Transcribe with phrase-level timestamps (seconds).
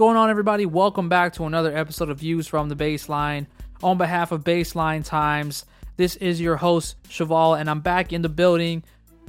[0.00, 0.64] Going on, everybody?
[0.64, 3.46] Welcome back to another episode of Views from the Baseline.
[3.82, 5.66] On behalf of Baseline Times,
[5.98, 8.82] this is your host, Cheval, and I'm back in the building.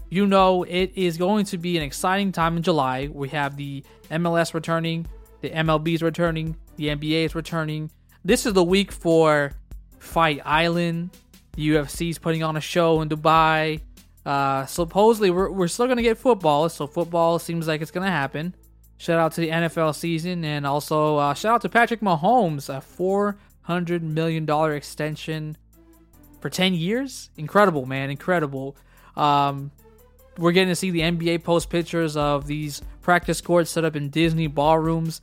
[0.08, 3.10] You know, it is going to be an exciting time in July.
[3.12, 5.08] We have the MLS returning,
[5.42, 7.92] the MLB is returning, the NBA is returning.
[8.24, 9.52] This is the week for
[10.00, 11.10] Fight Island.
[11.52, 13.82] The UFC is putting on a show in Dubai.
[14.26, 18.06] Uh, supposedly, we're, we're still going to get football, so football seems like it's going
[18.06, 18.56] to happen.
[19.02, 22.84] Shout out to the NFL season, and also uh, shout out to Patrick Mahomes, a
[23.68, 25.58] $400 million extension
[26.40, 27.32] for 10 years.
[27.36, 28.12] Incredible, man.
[28.12, 28.76] Incredible.
[29.16, 29.72] Um,
[30.38, 34.12] we're getting to see the NBA post pictures of these practice courts set up in
[34.12, 35.22] Disney ballrooms.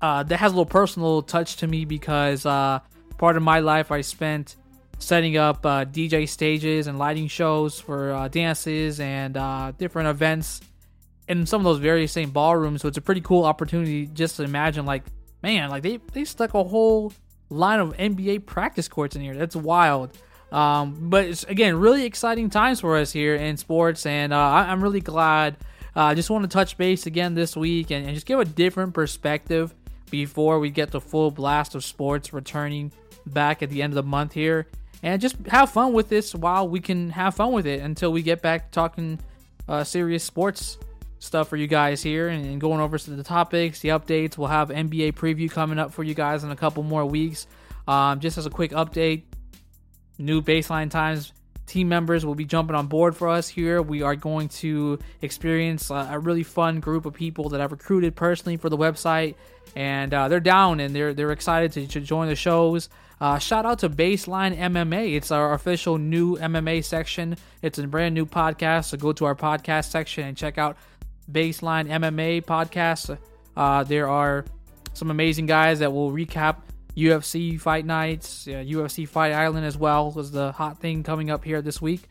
[0.00, 2.80] Uh, that has a little personal touch to me because uh,
[3.18, 4.56] part of my life I spent
[4.98, 10.60] setting up uh, DJ stages and lighting shows for uh, dances and uh, different events
[11.28, 12.82] in some of those very same ballrooms.
[12.82, 15.04] So it's a pretty cool opportunity just to imagine, like,
[15.42, 17.12] man, like they they stuck a whole
[17.48, 19.34] line of NBA practice courts in here.
[19.34, 20.16] That's wild.
[20.50, 24.72] Um, but it's again really exciting times for us here in sports, and uh, I,
[24.72, 25.56] am really glad.
[25.96, 28.38] Uh, I uh, just want to touch base again this week and, and just give
[28.38, 29.74] a different perspective
[30.10, 32.92] before we get the full blast of sports returning
[33.26, 34.66] back at the end of the month here,
[35.02, 38.20] and just have fun with this while we can have fun with it until we
[38.20, 39.18] get back talking
[39.68, 40.76] uh, serious sports
[41.22, 44.36] stuff for you guys here and, going over to the topics, the updates.
[44.36, 47.46] We'll have NBA preview coming up for you guys in a couple more weeks.
[47.86, 49.22] Um, just as a quick update,
[50.18, 51.32] new baseline times
[51.66, 53.80] team members will be jumping on board for us here.
[53.80, 58.14] We are going to experience a, a really fun group of people that I've recruited
[58.14, 59.36] personally for the website,
[59.74, 62.88] and uh, they're down and they're they're excited to, to join the shows.
[63.20, 65.14] Uh, shout out to Baseline MMA.
[65.14, 67.36] It's our official new MMA section.
[67.62, 68.86] It's a brand new podcast.
[68.86, 70.76] So go to our podcast section and check out
[71.32, 73.18] Baseline MMA podcast.
[73.56, 74.44] Uh, there are
[74.92, 76.56] some amazing guys that will recap
[76.96, 81.44] UFC fight nights, uh, UFC Fight Island as well was the hot thing coming up
[81.44, 82.02] here this week.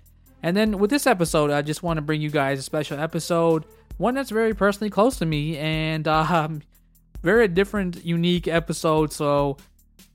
[0.44, 3.66] And then with this episode, I just want to bring you guys a special episode,
[3.98, 6.62] one that's very personally close to me and um,
[7.22, 9.14] very different, unique episode.
[9.14, 9.58] So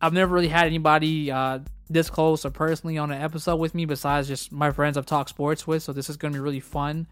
[0.00, 3.84] I've never really had anybody uh, this close or personally on an episode with me
[3.84, 5.84] besides just my friends I've talked sports with.
[5.84, 7.06] So this is going to be really fun.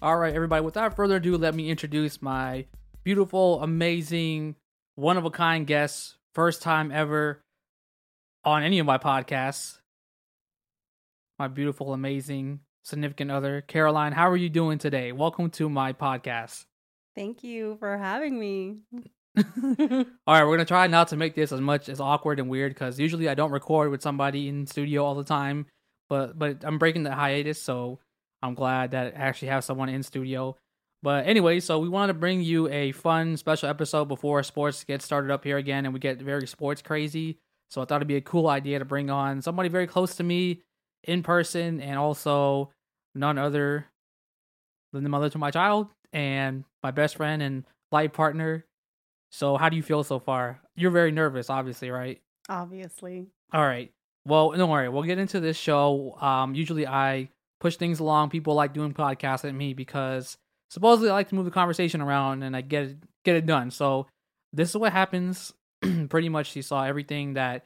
[0.00, 2.66] All right, everybody, without further ado, let me introduce my
[3.04, 4.56] beautiful, amazing,
[4.94, 7.42] one of a kind guest, first time ever
[8.44, 9.78] on any of my podcasts.
[11.38, 14.12] My beautiful, amazing, significant other, Caroline.
[14.12, 15.12] How are you doing today?
[15.12, 16.64] Welcome to my podcast.
[17.14, 18.78] Thank you for having me.
[19.36, 19.44] all
[20.26, 22.98] right, we're gonna try not to make this as much as awkward and weird because
[22.98, 25.66] usually I don't record with somebody in studio all the time,
[26.08, 27.98] but but I'm breaking the hiatus, so
[28.42, 30.56] I'm glad that I actually have someone in studio.
[31.02, 35.04] But anyway, so we wanted to bring you a fun special episode before sports gets
[35.04, 37.38] started up here again and we get very sports crazy.
[37.70, 40.22] So I thought it'd be a cool idea to bring on somebody very close to
[40.22, 40.62] me
[41.04, 42.70] in person and also
[43.14, 43.86] none other
[44.92, 48.64] than the mother to my child and my best friend and life partner.
[49.30, 50.60] So how do you feel so far?
[50.76, 52.20] You're very nervous, obviously, right?
[52.48, 53.26] Obviously.
[53.52, 53.90] All right.
[54.26, 54.88] Well, don't worry.
[54.88, 56.16] We'll get into this show.
[56.20, 57.28] Um, usually I
[57.62, 58.28] push things along.
[58.28, 60.36] People like doing podcasts at me because
[60.68, 63.70] supposedly I like to move the conversation around and I get it, get it done.
[63.70, 64.08] So
[64.52, 65.52] this is what happens.
[66.08, 67.64] Pretty much, you saw everything that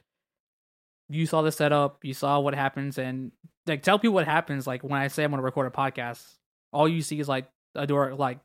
[1.09, 3.31] you saw the setup, you saw what happens, and
[3.65, 4.67] like tell people what happens.
[4.67, 6.23] Like when I say I'm to record a podcast,
[6.71, 8.39] all you see is like a door like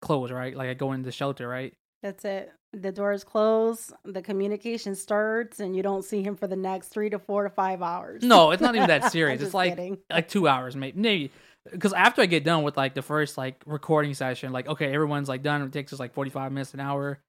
[0.00, 0.56] close, right?
[0.56, 1.74] Like I go into the shelter, right?
[2.02, 6.56] That's it the doors close, the communication starts, and you don't see him for the
[6.56, 8.22] next three to four to five hours.
[8.22, 9.40] No, it's not even that serious.
[9.40, 9.98] it's like kidding.
[10.10, 10.98] like two hours, maybe.
[11.00, 11.32] Maybe
[11.72, 15.28] because after I get done with like the first like recording session, like okay, everyone's
[15.28, 15.62] like done.
[15.62, 17.20] It takes us like forty five minutes an hour.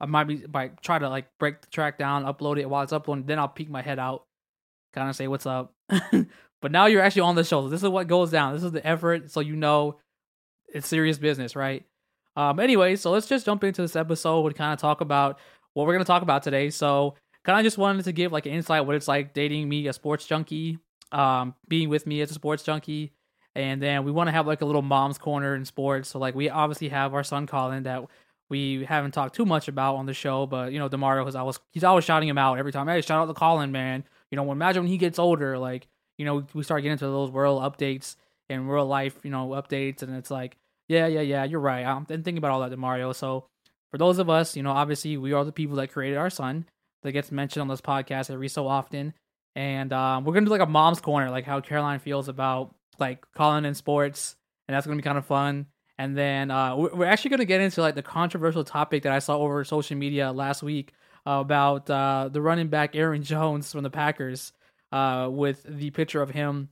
[0.00, 2.92] I might be by try to like break the track down, upload it while it's
[2.92, 3.24] uploading.
[3.24, 4.24] Then I'll peek my head out,
[4.92, 5.72] kind of say what's up.
[5.88, 7.68] but now you're actually on the show.
[7.68, 8.54] This is what goes down.
[8.54, 9.98] This is the effort, so you know
[10.72, 11.84] it's serious business, right?
[12.36, 15.38] Um, anyway, so let's just jump into this episode and kind of talk about
[15.74, 16.70] what we're gonna talk about today.
[16.70, 17.14] So,
[17.44, 19.92] kind of just wanted to give like an insight what it's like dating me, a
[19.92, 20.78] sports junkie,
[21.10, 23.12] um, being with me as a sports junkie,
[23.54, 26.10] and then we want to have like a little mom's corner in sports.
[26.10, 28.04] So, like, we obviously have our son Colin that
[28.48, 31.58] we haven't talked too much about on the show, but you know, Demario has always
[31.72, 32.86] he's always shouting him out every time.
[32.86, 34.04] Hey, shout out to Colin, man.
[34.30, 35.88] You know, imagine when he gets older, like
[36.18, 38.16] you know, we start getting into those world updates
[38.48, 40.58] and real life, you know, updates, and it's like
[40.92, 41.44] yeah, yeah, yeah.
[41.44, 41.84] You're right.
[41.84, 43.12] I'm thinking about all that, Mario.
[43.12, 43.46] So
[43.90, 46.66] for those of us, you know, obviously we are the people that created our son
[47.02, 49.14] that gets mentioned on this podcast every so often.
[49.56, 53.24] And um, we're gonna do like a mom's corner, like how Caroline feels about like
[53.34, 54.36] Colin in sports,
[54.68, 55.66] and that's gonna be kind of fun.
[55.98, 59.38] And then uh, we're actually gonna get into like the controversial topic that I saw
[59.38, 60.92] over social media last week
[61.24, 64.52] about uh, the running back Aaron Jones from the Packers,
[64.92, 66.68] uh, with the picture of him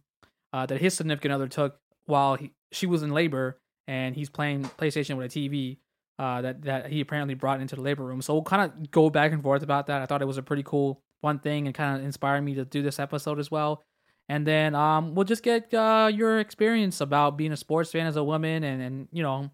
[0.52, 4.64] uh, that his significant other took while he, she was in labor, and he's playing
[4.64, 5.78] PlayStation with a TV.
[6.18, 8.20] Uh, that that he apparently brought into the labor room.
[8.20, 10.02] So we'll kind of go back and forth about that.
[10.02, 12.66] I thought it was a pretty cool one thing and kind of inspired me to
[12.66, 13.82] do this episode as well.
[14.28, 18.16] And then um, we'll just get uh, your experience about being a sports fan as
[18.16, 19.50] a woman, and and you know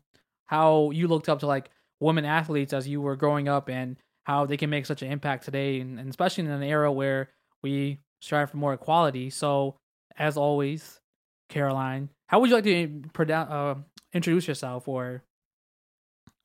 [0.47, 1.71] how you looked up to like
[2.01, 5.45] women athletes as you were growing up, and how they can make such an impact
[5.45, 7.31] today, and, and especially in an era where
[7.63, 9.31] we strive for more equality.
[9.31, 9.77] So
[10.19, 11.01] as always,
[11.49, 13.77] Caroline, how would you like to uh,
[14.17, 15.23] introduce yourself, or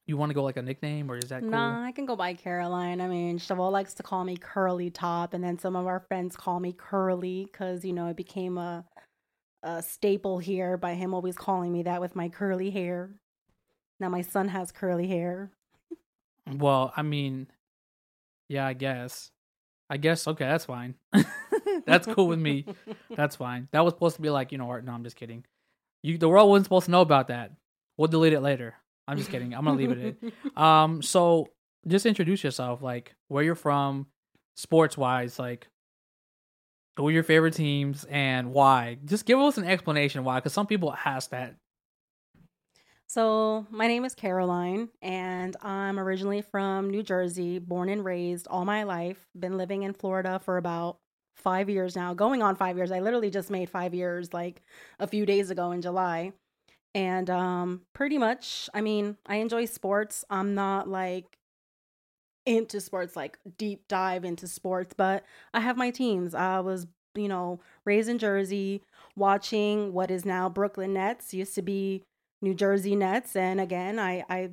[0.05, 1.51] you want to go like a nickname, or is that cool?
[1.51, 3.01] Nah, I can go by Caroline.
[3.01, 6.35] I mean, Cheval likes to call me Curly Top, and then some of our friends
[6.35, 8.85] call me Curly because you know it became a
[9.63, 13.11] a staple here by him always calling me that with my curly hair.
[13.99, 15.51] Now my son has curly hair.
[16.51, 17.47] Well, I mean,
[18.49, 19.31] yeah, I guess.
[19.89, 20.95] I guess okay, that's fine.
[21.85, 22.65] that's cool with me.
[23.15, 23.67] That's fine.
[23.71, 24.85] That was supposed to be like, you know, art.
[24.85, 25.43] No, I'm just kidding.
[26.03, 27.51] You the world wasn't supposed to know about that.
[27.97, 28.75] We'll delete it later.
[29.07, 29.53] I'm just kidding.
[29.53, 30.31] I'm gonna leave it in.
[30.61, 31.47] Um, so
[31.87, 34.07] just introduce yourself, like where you're from,
[34.55, 35.67] sports wise, like
[36.97, 38.97] who are your favorite teams and why.
[39.05, 41.55] Just give us an explanation why, because some people ask that.
[43.07, 48.63] So, my name is Caroline, and I'm originally from New Jersey, born and raised all
[48.63, 49.17] my life.
[49.37, 50.99] Been living in Florida for about
[51.35, 52.91] five years now, going on five years.
[52.91, 54.61] I literally just made five years like
[54.99, 56.33] a few days ago in July.
[56.93, 60.25] And um, pretty much, I mean, I enjoy sports.
[60.29, 61.37] I'm not like
[62.45, 65.23] into sports, like deep dive into sports, but
[65.53, 66.35] I have my teams.
[66.35, 68.81] I was, you know, raised in Jersey,
[69.15, 72.03] watching what is now Brooklyn Nets, used to be
[72.41, 73.35] New Jersey Nets.
[73.35, 74.49] And again, I, I,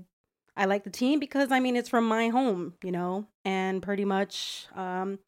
[0.57, 4.05] I like the team because I mean, it's from my home, you know, and pretty
[4.05, 5.19] much, um,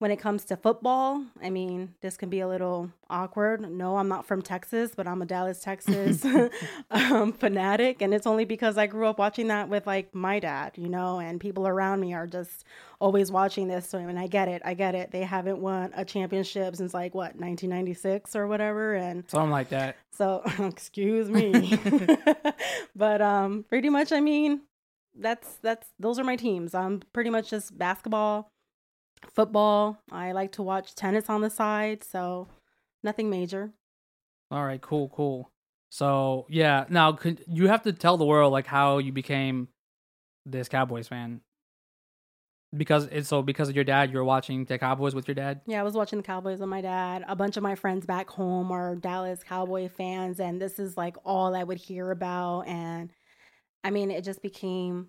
[0.00, 3.60] when it comes to football, I mean, this can be a little awkward.
[3.70, 6.24] No, I'm not from Texas, but I'm a Dallas, Texas
[6.90, 8.00] um, fanatic.
[8.00, 11.20] And it's only because I grew up watching that with like my dad, you know,
[11.20, 12.64] and people around me are just
[12.98, 13.90] always watching this.
[13.90, 14.62] So, I mean, I get it.
[14.64, 15.10] I get it.
[15.10, 18.94] They haven't won a championship since like what, 1996 or whatever.
[18.94, 19.96] And Something like that.
[20.12, 21.78] so, excuse me.
[22.96, 24.62] but um, pretty much, I mean,
[25.14, 26.74] that's that's those are my teams.
[26.74, 28.50] I'm pretty much just basketball
[29.28, 29.98] football.
[30.10, 32.48] I like to watch tennis on the side, so
[33.02, 33.72] nothing major.
[34.50, 35.50] All right, cool, cool.
[35.90, 39.68] So yeah, now could you have to tell the world like how you became
[40.46, 41.40] this Cowboys fan?
[42.76, 45.60] Because it's so because of your dad, you're watching the Cowboys with your dad.
[45.66, 47.24] Yeah, I was watching the Cowboys with my dad.
[47.26, 51.16] A bunch of my friends back home are Dallas Cowboy fans, and this is like
[51.24, 52.68] all I would hear about.
[52.68, 53.10] And
[53.82, 55.08] I mean, it just became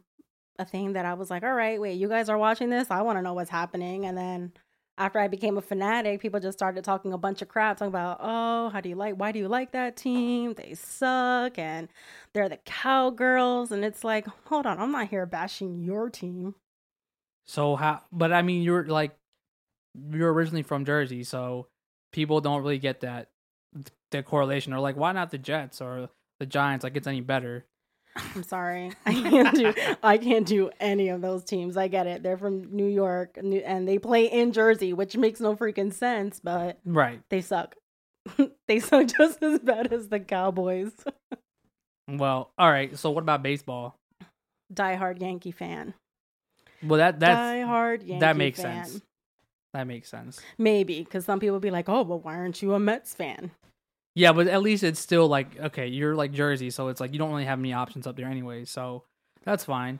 [0.59, 2.91] a thing that I was like, all right, wait, you guys are watching this?
[2.91, 4.05] I want to know what's happening.
[4.05, 4.53] And then
[4.97, 8.19] after I became a fanatic, people just started talking a bunch of crap, talking about,
[8.21, 10.53] oh, how do you like, why do you like that team?
[10.53, 11.87] They suck and
[12.33, 13.71] they're the cowgirls.
[13.71, 16.55] And it's like, hold on, I'm not here bashing your team.
[17.45, 18.01] So how?
[18.11, 19.15] But I mean, you're like
[20.11, 21.67] you're originally from Jersey, so
[22.13, 23.29] people don't really get that
[24.11, 24.73] the correlation.
[24.73, 26.83] Or like, why not the Jets or the Giants?
[26.83, 27.65] Like, it's any better.
[28.15, 28.91] I'm sorry.
[29.05, 31.77] I can't do I can't do any of those teams.
[31.77, 32.23] I get it.
[32.23, 36.79] They're from New York and they play in Jersey, which makes no freaking sense, but
[36.85, 37.21] Right.
[37.29, 37.75] they suck.
[38.67, 40.91] they suck just as bad as the Cowboys.
[42.07, 42.97] Well, all right.
[42.97, 43.95] So what about baseball?
[44.73, 45.93] Die hard Yankee fan.
[46.83, 48.85] Well, that that's Die hard Yankee that makes fan.
[48.85, 49.01] sense.
[49.73, 50.39] that makes sense.
[50.57, 53.51] Maybe because some people be like, "Oh, well, why aren't you a Mets fan?"
[54.13, 57.19] Yeah, but at least it's still like okay, you're like Jersey, so it's like you
[57.19, 59.03] don't really have any options up there anyway, so
[59.43, 59.99] that's fine.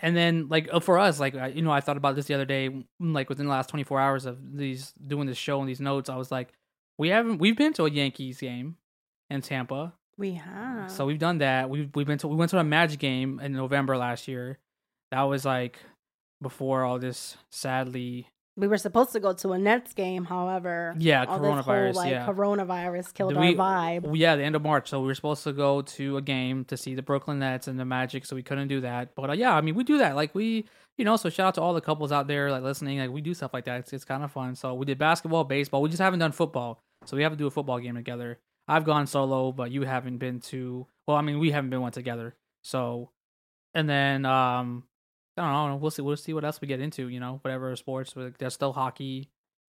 [0.00, 2.44] And then like uh, for us, like you know, I thought about this the other
[2.44, 5.80] day, mm, like within the last 24 hours of these doing this show and these
[5.80, 6.50] notes, I was like,
[6.98, 8.76] we haven't we've been to a Yankees game
[9.28, 10.90] in Tampa, We have.
[10.90, 11.68] so we've done that.
[11.68, 14.58] We've we've been to we went to a Magic game in November last year.
[15.10, 15.78] That was like
[16.40, 21.24] before all this sadly we were supposed to go to a Nets game, however, yeah
[21.26, 24.16] all this coronavirus whole, like, yeah coronavirus killed Do our we- vibe.
[24.16, 24.88] Yeah, the end of March.
[24.88, 27.78] So we were supposed to go to a game to see the Brooklyn Nets and
[27.78, 29.14] the Magic, so we couldn't do that.
[29.14, 30.16] But uh, yeah, I mean, we do that.
[30.16, 32.98] Like we, you know, so shout out to all the couples out there like listening.
[32.98, 33.80] Like we do stuff like that.
[33.80, 34.54] It's, it's kind of fun.
[34.54, 35.82] So we did basketball, baseball.
[35.82, 36.80] We just haven't done football.
[37.04, 38.38] So we have to do a football game together.
[38.68, 40.86] I've gone solo, but you haven't been to.
[41.06, 42.34] Well, I mean, we haven't been one together.
[42.64, 43.10] So,
[43.74, 44.84] and then um,
[45.38, 45.76] I don't know.
[45.76, 46.02] We'll see.
[46.02, 47.08] We'll see what else we get into.
[47.08, 48.14] You know, whatever sports.
[48.16, 49.28] like, There's still hockey.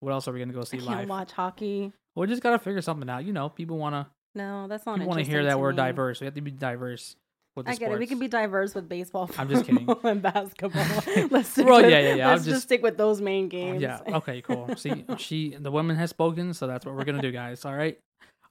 [0.01, 1.09] What else are we gonna go I see can't live?
[1.09, 1.93] watch hockey.
[2.15, 3.25] We just gotta figure something out.
[3.25, 5.01] You know, people wanna No, that's not.
[5.01, 5.77] You want to hear that we're me.
[5.77, 6.21] diverse.
[6.21, 7.17] We have to be diverse
[7.57, 7.99] with the I get it.
[7.99, 9.89] We can be diverse with baseball, I'm just kidding.
[10.05, 10.85] and basketball.
[11.33, 13.49] let's stick Well, with, yeah, yeah, yeah, I'm Let's just, just- stick with those main
[13.49, 13.83] games.
[13.83, 13.99] Yeah.
[14.07, 14.41] Okay.
[14.43, 14.69] Cool.
[14.77, 17.65] See, she, the woman has spoken, so that's what we're gonna do, guys.
[17.65, 17.99] All right.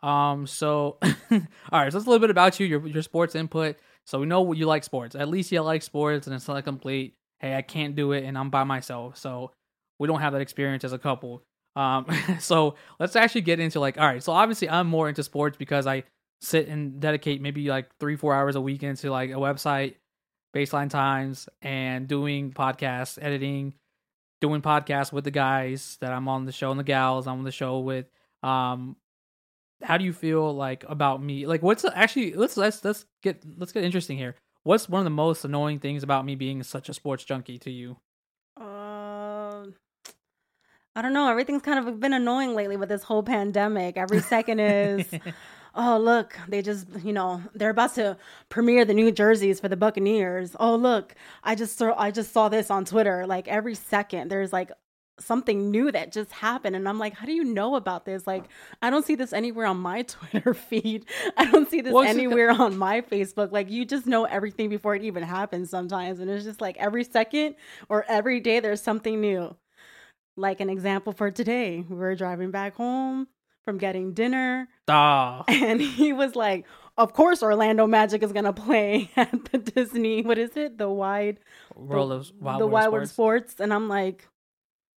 [0.03, 0.45] Um.
[0.47, 1.09] So, all
[1.71, 1.91] right.
[1.91, 3.77] So that's a little bit about you, your your sports input.
[4.07, 5.15] So we know you like sports.
[5.15, 7.13] At least you like sports, and it's not complete.
[7.39, 9.51] Hey, I can't do it, and I'm by myself, so
[9.99, 11.43] we don't have that experience as a couple.
[11.75, 12.05] Um.
[12.39, 14.23] So let's actually get into like, all right.
[14.23, 16.03] So obviously, I'm more into sports because I
[16.41, 19.95] sit and dedicate maybe like three, four hours a week into like a website,
[20.55, 23.73] baseline times, and doing podcasts, editing,
[24.39, 27.43] doing podcasts with the guys that I'm on the show and the gals I'm on
[27.43, 28.05] the show with.
[28.43, 28.95] Um,
[29.83, 31.45] how do you feel like about me?
[31.45, 34.35] Like, what's actually let's let's let's get let's get interesting here.
[34.63, 37.71] What's one of the most annoying things about me being such a sports junkie to
[37.71, 37.97] you?
[38.59, 39.67] Uh,
[40.95, 41.29] I don't know.
[41.29, 43.97] Everything's kind of been annoying lately with this whole pandemic.
[43.97, 45.05] Every second is,
[45.75, 48.17] oh look, they just you know they're about to
[48.49, 50.55] premiere the new jerseys for the Buccaneers.
[50.59, 53.25] Oh look, I just saw I just saw this on Twitter.
[53.27, 54.71] Like every second, there's like
[55.19, 58.27] something new that just happened and i'm like how do you know about this?
[58.27, 58.45] Like
[58.83, 61.05] i don't see this anywhere on my twitter feed.
[61.35, 63.51] I don't see this Well, it's just- anywhere on my facebook.
[63.51, 67.03] Like you just know everything before it even happens sometimes and it's just like every
[67.03, 67.55] second
[67.89, 69.55] or every day there's something new.
[70.35, 73.27] Like an example for today we were driving back home
[73.65, 76.65] from getting dinner Ah, and he was like
[76.97, 80.77] of course orlando magic is gonna play at the disney what is it?
[80.77, 81.39] The wide
[81.75, 83.11] World of Wild the World Wild Sports.
[83.11, 84.27] Sports, and I'm like,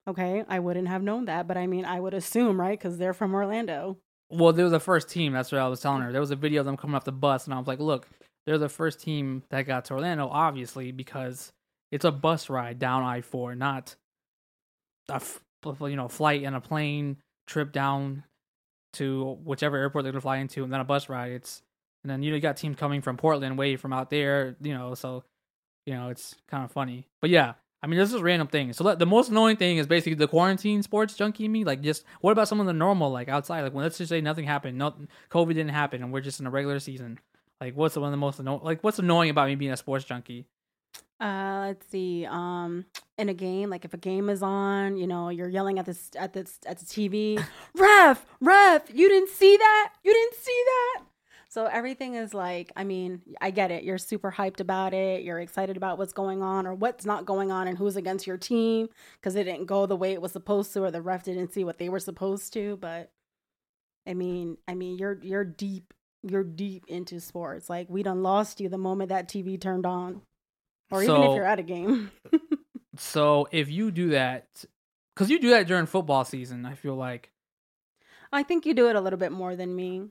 [0.09, 2.79] okay, I wouldn't have known that, but I mean, I would assume, right?
[2.79, 3.99] Because they're from Orlando.
[4.31, 5.33] Well, they were the first team.
[5.33, 6.13] That's what I was telling her.
[6.13, 8.09] There was a video of them coming off the bus, and I was like, "Look,
[8.47, 11.53] they're the first team that got to Orlando, obviously, because
[11.91, 13.97] it's a bus ride down I four, not
[15.11, 18.25] a f- you know flight and a plane trip down
[18.95, 21.33] to whichever airport they're gonna fly into, and then a bus ride.
[21.33, 21.63] It's
[22.05, 24.95] and then you got teams coming from Portland, way from out there, you know.
[24.95, 25.25] So
[25.87, 27.55] you know it's kind of funny, but yeah.
[27.83, 28.77] I mean, this is random things.
[28.77, 31.63] So the most annoying thing is basically the quarantine sports junkie me.
[31.65, 33.63] Like, just what about some of the normal, like outside?
[33.63, 36.47] Like, when let's just say nothing happened, nothing, COVID didn't happen, and we're just in
[36.47, 37.21] a regular season.
[37.61, 38.61] Like, what's the one of the most annoying?
[38.63, 40.47] Like, what's annoying about me being a sports junkie?
[41.21, 42.27] Uh, let's see.
[42.27, 42.85] Um,
[43.17, 46.11] in a game, like if a game is on, you know, you're yelling at this
[46.17, 47.45] at this at the TV,
[47.75, 51.05] ref, ref, you didn't see that, you didn't see that.
[51.51, 53.83] So everything is like, I mean, I get it.
[53.83, 55.23] You're super hyped about it.
[55.23, 58.37] You're excited about what's going on or what's not going on and who's against your
[58.37, 61.55] team because it didn't go the way it was supposed to or the ref didn't
[61.55, 62.77] see what they were supposed to.
[62.77, 63.11] But
[64.07, 67.71] I mean, I mean, you're you're deep, you're deep into sports.
[67.71, 70.21] Like we done lost you the moment that TV turned on,
[70.91, 72.11] or even if you're at a game.
[72.99, 74.47] So if you do that,
[75.15, 77.31] because you do that during football season, I feel like
[78.33, 80.09] I think you do it a little bit more than me.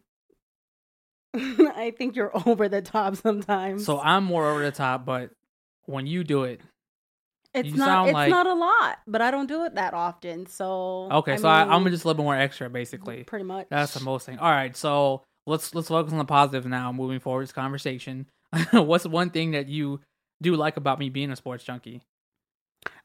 [1.36, 3.86] I think you're over the top sometimes.
[3.86, 5.06] so I'm more over the top.
[5.06, 5.32] But
[5.86, 6.62] when you do it,
[7.54, 10.46] it's you not it's like- not a lot, but I don't do it that often.
[10.48, 13.24] So okay, so I, I'm mean, just a little bit more extra, basically.
[13.24, 13.68] pretty much.
[13.70, 14.40] That's the most thing.
[14.40, 16.92] All right, so let's let's focus on the positive now.
[16.92, 18.28] Moving forward, this conversation.
[18.72, 20.00] What's one thing that you
[20.42, 22.02] do like about me being a sports junkie?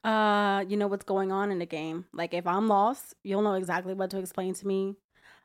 [0.04, 2.04] Uh, you know what's going on in the game.
[2.12, 4.96] Like if I'm lost, you'll know exactly what to explain to me.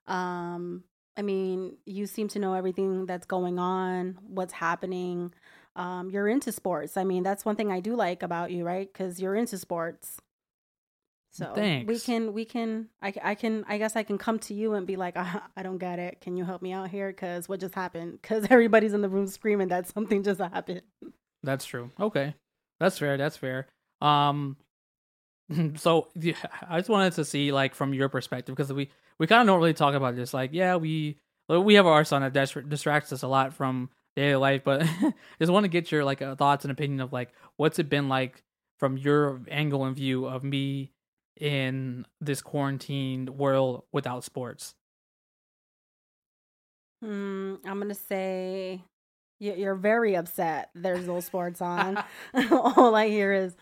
[0.08, 0.84] Um,
[1.18, 5.34] I mean, you seem to know everything that's going on, what's happening.
[5.76, 6.96] Um, you're into sports.
[6.96, 8.92] I mean, that's one thing I do like about you, right?
[8.92, 10.18] Because you're into sports.
[11.32, 11.54] So
[11.86, 14.88] we can we can I, I can I guess I can come to you and
[14.88, 16.20] be like I, I don't get it.
[16.22, 17.10] Can you help me out here?
[17.10, 18.20] Because what just happened?
[18.22, 20.82] Because everybody's in the room screaming that something just happened.
[21.44, 21.92] That's true.
[22.00, 22.34] Okay,
[22.80, 23.18] that's fair.
[23.18, 23.68] That's fair.
[24.02, 24.58] Um,
[25.76, 26.36] so yeah,
[26.68, 29.60] I just wanted to see like from your perspective because we we kind of don't
[29.60, 30.34] really talk about this.
[30.34, 31.18] Like, yeah, we
[31.50, 32.34] we have our son that
[32.70, 34.82] distracts us a lot from daily life, but
[35.40, 38.10] just want to get your like uh, thoughts and opinion of like what's it been
[38.10, 38.44] like
[38.80, 40.92] from your angle and view of me
[41.40, 44.76] in this quarantined world without sports.
[47.02, 48.82] Hmm, I'm gonna say
[49.40, 50.72] you're very upset.
[50.74, 52.04] There's no sports on.
[52.52, 53.56] All I hear is,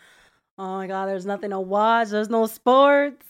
[0.57, 2.09] "Oh my god, there's nothing to watch.
[2.09, 3.25] There's no sports."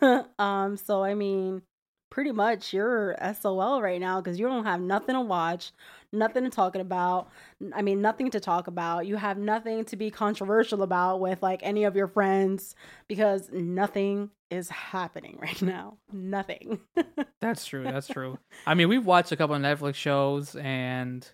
[0.38, 1.62] um, so I mean,
[2.10, 5.72] pretty much you're SOL right now because you don't have nothing to watch,
[6.12, 7.28] nothing to talk about.
[7.72, 9.06] I mean, nothing to talk about.
[9.06, 12.74] You have nothing to be controversial about with like any of your friends
[13.08, 15.98] because nothing is happening right now.
[16.12, 16.80] Nothing.
[17.40, 17.84] That's true.
[17.84, 18.38] That's true.
[18.66, 21.28] I mean, we've watched a couple of Netflix shows, and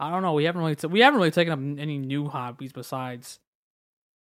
[0.00, 0.32] I don't know.
[0.32, 3.38] We haven't really t- we haven't really taken up any new hobbies besides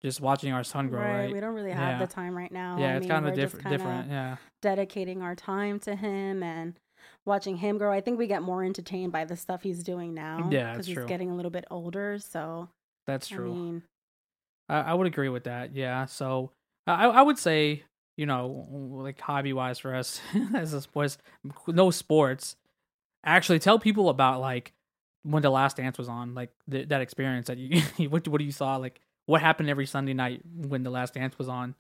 [0.05, 1.01] just watching our son grow.
[1.01, 1.33] Right?
[1.33, 2.07] We don't really have Yeah.
[2.07, 2.77] the time right now.
[2.79, 3.69] yeah, I it's kind of different.
[3.69, 4.11] Different.
[4.11, 4.37] Yeah.
[4.63, 6.75] Dedicating our time to him, and
[7.25, 7.91] watching him grow.
[7.93, 10.49] I think we get more entertained by the stuff he's doing now.
[10.51, 11.07] Yeah, because he's true.
[11.07, 12.19] getting a little bit older.
[12.19, 12.69] So
[13.07, 13.55] That's I true.
[13.55, 13.83] mean,
[14.69, 15.75] I, I would agree with that.
[15.75, 16.05] Yeah.
[16.07, 16.51] So
[16.87, 17.83] I, I would say,
[18.17, 20.21] you know, like hobby wise for us
[20.55, 21.17] as a sports,
[21.67, 22.57] no sports.
[23.25, 24.73] Actually, tell people about like
[25.23, 27.81] when the last dance was on, like th- that experience that you
[28.11, 31.49] what what you saw, like what happened every Sunday night when the last dance was
[31.49, 31.75] on.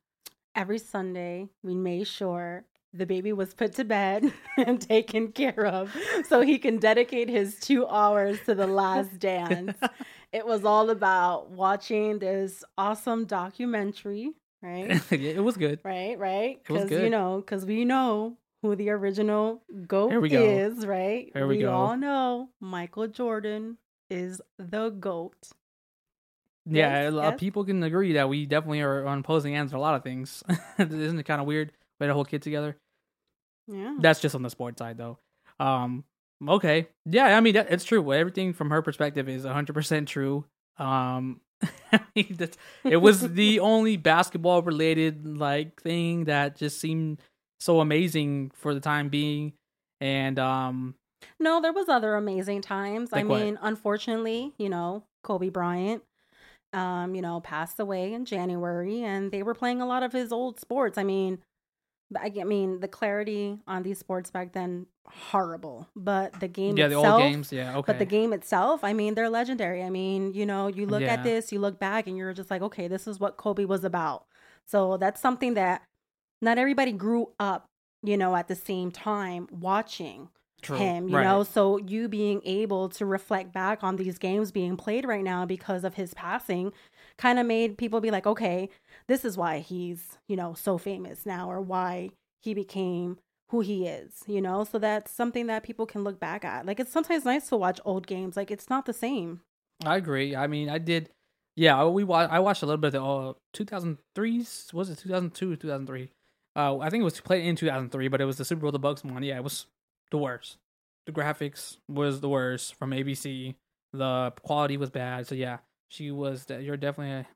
[0.54, 5.92] every Sunday we made sure the baby was put to bed and taken care of
[6.28, 9.76] so he can dedicate his two hours to the last dance.
[10.32, 14.30] it was all about watching this awesome documentary,
[14.62, 15.00] right?
[15.12, 15.80] it was good.
[15.84, 16.60] Right, right.
[16.68, 20.42] It was Because you know, because we know who the original goat we go.
[20.42, 21.30] is, right?
[21.34, 21.72] Here we go.
[21.72, 23.76] all know Michael Jordan
[24.08, 25.34] is the goat.
[26.66, 27.40] Yeah, Yes, a lot of yes.
[27.40, 30.42] people can agree that we definitely are on opposing ends on a lot of things.
[30.78, 31.72] Isn't it kind of weird?
[32.00, 32.76] We had a whole kid together.
[33.66, 33.96] Yeah.
[34.00, 35.18] That's just on the sports side, though.
[35.60, 36.04] Um,
[36.46, 38.12] okay, yeah, I mean that, it's true.
[38.12, 40.44] Everything from her perspective is hundred percent true.
[40.78, 41.40] Um,
[41.92, 42.36] I mean,
[42.84, 47.20] it was the only basketball related like thing that just seemed
[47.60, 49.52] so amazing for the time being,
[50.00, 50.94] and um,
[51.38, 53.10] No, there was other amazing times.
[53.12, 53.40] I Like what?
[53.42, 56.02] mean, unfortunately, you know, Kobe Bryant,
[56.74, 60.32] um, you know, passed away in January, and they were playing a lot of his
[60.32, 60.98] old sports.
[60.98, 61.38] I mean,
[62.18, 66.94] I mean, the clarity on these sports back then horrible, but the game yeah, the
[66.96, 69.82] itself, old games, yeah, okay, but the game itself, I mean, they're legendary.
[69.82, 71.14] I mean, you know, you look Yeah.
[71.14, 73.84] at this, you look back, and you're just like, okay, this is what Kobe was
[73.84, 74.26] about.
[74.66, 75.82] So that's something that
[76.40, 77.66] not everybody grew up,
[78.02, 80.28] you know, at the same time watching
[80.64, 80.76] True.
[80.76, 81.24] him, you right.
[81.24, 81.42] know.
[81.42, 85.84] So you being able to reflect back on these games being played right now because
[85.84, 86.72] of his passing
[87.18, 88.68] kind of made people be like, okay,
[89.06, 92.10] this is why he's, you know, so famous now or why
[92.42, 93.18] he became
[93.50, 94.64] who he is, you know?
[94.64, 96.66] So that's something that people can look back at.
[96.66, 98.36] Like it's sometimes nice to watch old games.
[98.36, 99.40] Like it's not the same.
[99.84, 100.34] I agree.
[100.34, 101.10] I mean, I did.
[101.56, 104.72] Yeah, we wa- I watched a little bit of the uh, 2003's.
[104.74, 106.10] Was it 2002 or 2003?
[106.56, 108.78] Uh, I think it was played in 2003, but it was the Super Bowl the
[108.78, 109.22] Bucks one.
[109.22, 109.66] Yeah, it was
[110.10, 110.56] the worst.
[111.06, 113.54] The graphics was the worst from ABC.
[113.92, 115.26] The quality was bad.
[115.26, 116.46] So yeah, she was.
[116.48, 117.26] You're definitely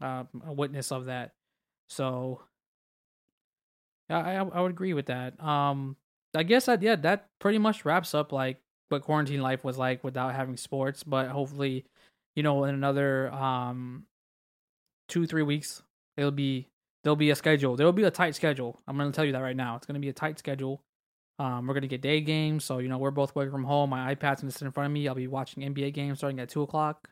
[0.00, 1.32] a, uh, a witness of that.
[1.88, 2.40] So
[4.08, 5.42] I I would agree with that.
[5.42, 5.96] Um,
[6.34, 8.58] I guess that yeah, that pretty much wraps up like
[8.88, 11.02] what quarantine life was like without having sports.
[11.02, 11.84] But hopefully,
[12.34, 14.04] you know, in another um
[15.08, 15.82] two three weeks,
[16.16, 16.68] it'll be
[17.02, 17.76] there'll be a schedule.
[17.76, 18.80] There'll be a tight schedule.
[18.86, 19.76] I'm gonna tell you that right now.
[19.76, 20.82] It's gonna be a tight schedule.
[21.38, 23.90] Um, we're gonna get day games, so you know we're both working from home.
[23.90, 25.06] My iPad's gonna sit in front of me.
[25.06, 27.08] I'll be watching NBA games starting at two o'clock,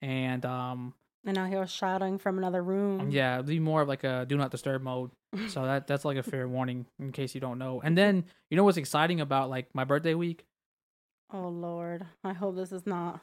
[0.00, 0.94] and um,
[1.26, 3.10] And now he was shouting from another room.
[3.10, 5.10] yeah, it'll be more of like a do not disturb mode.
[5.48, 7.82] So that that's like a fair warning in case you don't know.
[7.84, 10.44] And then you know what's exciting about like my birthday week?
[11.30, 12.06] Oh Lord.
[12.24, 13.20] I hope this is not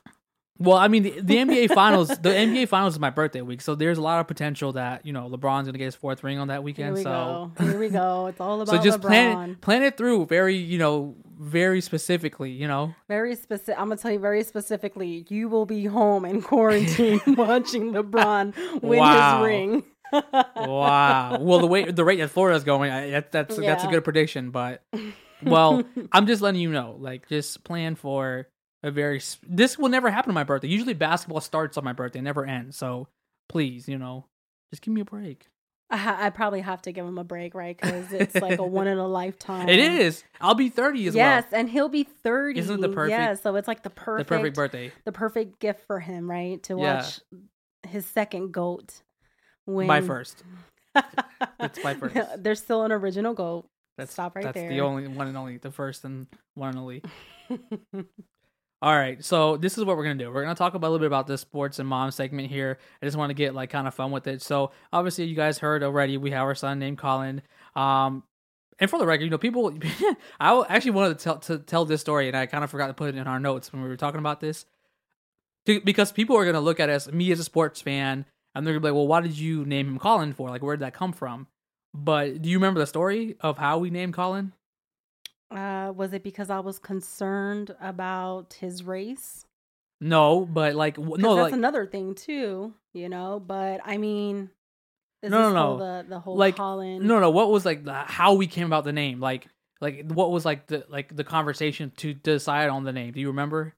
[0.59, 3.73] Well, I mean the, the NBA finals, the NBA finals is my birthday week, so
[3.75, 6.47] there's a lot of potential that you know LeBron's gonna get his fourth ring on
[6.49, 6.93] that Here weekend.
[6.95, 7.63] we So go.
[7.65, 8.27] Here we go.
[8.27, 8.75] It's all about.
[8.75, 9.01] so just LeBron.
[9.01, 12.51] plan it, plan it through very you know very specifically.
[12.51, 13.75] You know, Very specific.
[13.79, 15.25] I'm gonna tell you very specifically.
[15.27, 19.37] You will be home in quarantine watching LeBron win Wow.
[19.39, 19.83] his ring.
[20.55, 21.37] wow.
[21.41, 24.51] Well, the way the rate that Florida's going, I, that, that's that's a good prediction.
[24.51, 24.83] But
[25.41, 28.47] well, I'm just letting you know, like, just plan for
[28.83, 29.21] a very.
[29.47, 30.67] This will never happen on my birthday.
[30.67, 32.77] Usually, basketball starts on my birthday, never ends.
[32.77, 33.07] So
[33.49, 34.25] please, you know,
[34.71, 35.47] just give me a break.
[35.89, 37.77] I, ha- I probably have to give him a break, right?
[37.79, 39.69] Because it's like a one in a lifetime.
[39.69, 40.23] It is.
[40.41, 41.35] I'll be 30 as Yes, well.
[41.35, 42.59] Yes, and he'll be thirty.
[42.59, 44.91] Isn't it the perfect- Yeah, so it's like the perfect, The perfect, birthday.
[45.05, 46.61] the perfect gift for him, right?
[46.63, 46.95] To Yeah.
[46.97, 47.19] watch
[47.87, 49.01] his second goat
[49.67, 49.87] win.
[49.87, 50.43] By first.
[51.59, 52.15] It's by first.
[52.37, 53.65] There's still an original goat.
[53.97, 57.03] That's Stop right that's the only one and only, the first and one and only.
[58.83, 60.29] All right, so this is what we're gonna do.
[60.29, 62.79] We're gonna talk about a little bit about this sports and mom segment here.
[63.01, 64.41] I just want to get like kind of fun with it.
[64.41, 66.17] So obviously, you guys heard already.
[66.17, 67.43] We have our son named Colin.
[67.77, 68.23] Um,
[68.79, 69.73] and for the record, you know, people.
[70.41, 72.93] I actually wanted to tell to tell this story, and I kind of forgot to
[72.93, 74.65] put it in our notes when we were talking about this,
[75.63, 78.81] because people are gonna look at us, me as a sports fan, and they're gonna
[78.81, 80.49] be like, "Well, why did you name him Colin for?
[80.49, 81.47] Like, where did that come from?"
[81.93, 84.51] But do you remember the story of how we named Colin?
[85.51, 89.45] Uh, was it because I was concerned about his race?
[90.01, 93.39] No, but like w- no, that's like another thing too, you know.
[93.39, 94.49] But I mean,
[95.21, 95.77] No, no, no.
[95.77, 97.05] the the whole Like, Colin?
[97.07, 97.29] no, no.
[97.29, 99.19] What was like the, how we came about the name?
[99.19, 99.47] Like,
[99.79, 103.13] like what was like the like the conversation to decide on the name?
[103.13, 103.75] Do you remember?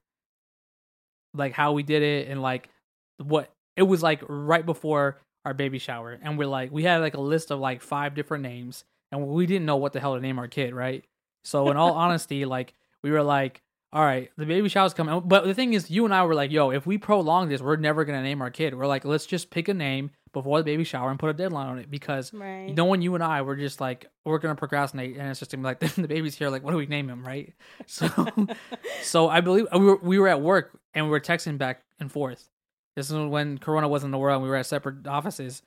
[1.34, 2.70] Like how we did it and like
[3.18, 7.14] what it was like right before our baby shower, and we're like we had like
[7.14, 10.20] a list of like five different names, and we didn't know what the hell to
[10.20, 11.04] name our kid, right?
[11.46, 15.22] So in all honesty, like we were like, all right, the baby shower's coming.
[15.24, 17.76] But the thing is, you and I were like, yo, if we prolong this, we're
[17.76, 18.74] never gonna name our kid.
[18.74, 21.68] We're like, let's just pick a name before the baby shower and put a deadline
[21.68, 22.74] on it because Right.
[22.74, 25.66] knowing you and I, we're just like we're gonna procrastinate, and it's just gonna be
[25.66, 26.50] like the baby's here.
[26.50, 27.54] Like, what do we name him, right?
[27.86, 28.08] So,
[29.02, 32.10] so I believe we were we were at work and we were texting back and
[32.10, 32.48] forth.
[32.96, 34.36] This is when Corona was in the world.
[34.36, 35.62] and We were at separate offices,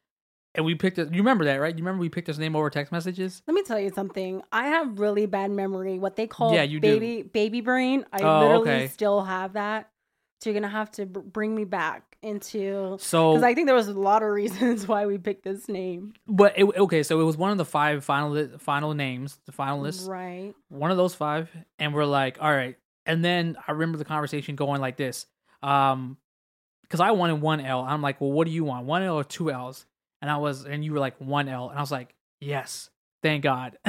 [0.56, 1.14] and we picked it.
[1.14, 1.74] You remember that, right?
[1.74, 3.42] You remember we picked his name over text messages.
[3.48, 4.42] Let me tell you something.
[4.52, 6.00] I have really bad memory.
[6.00, 7.00] What they call Yeah, you do.
[7.00, 8.06] baby baby brain.
[8.12, 8.88] I Oh, literally okay.
[8.88, 9.90] still have that.
[10.42, 13.76] So you're gonna have to br- bring me back into So, because I think there
[13.76, 16.14] was a lot of reasons why we picked this name.
[16.28, 20.08] but it, okay, so it was one of the five final final names, the finalists.
[20.08, 20.54] Right.
[20.70, 24.56] one of those five and we're like all right and then i remember the conversation
[24.56, 25.26] going like this
[25.64, 26.18] um
[26.84, 29.24] because i wanted one l i'm like well what do you want one l or
[29.24, 29.86] two l's
[30.22, 32.90] and i was and you were like one l and i was like yes
[33.22, 33.78] thank god.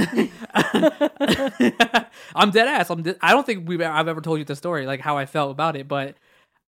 [2.35, 2.90] I'm dead ass.
[2.90, 5.27] I'm de- i don't think we've i've ever told you the story like how i
[5.27, 6.16] felt about it but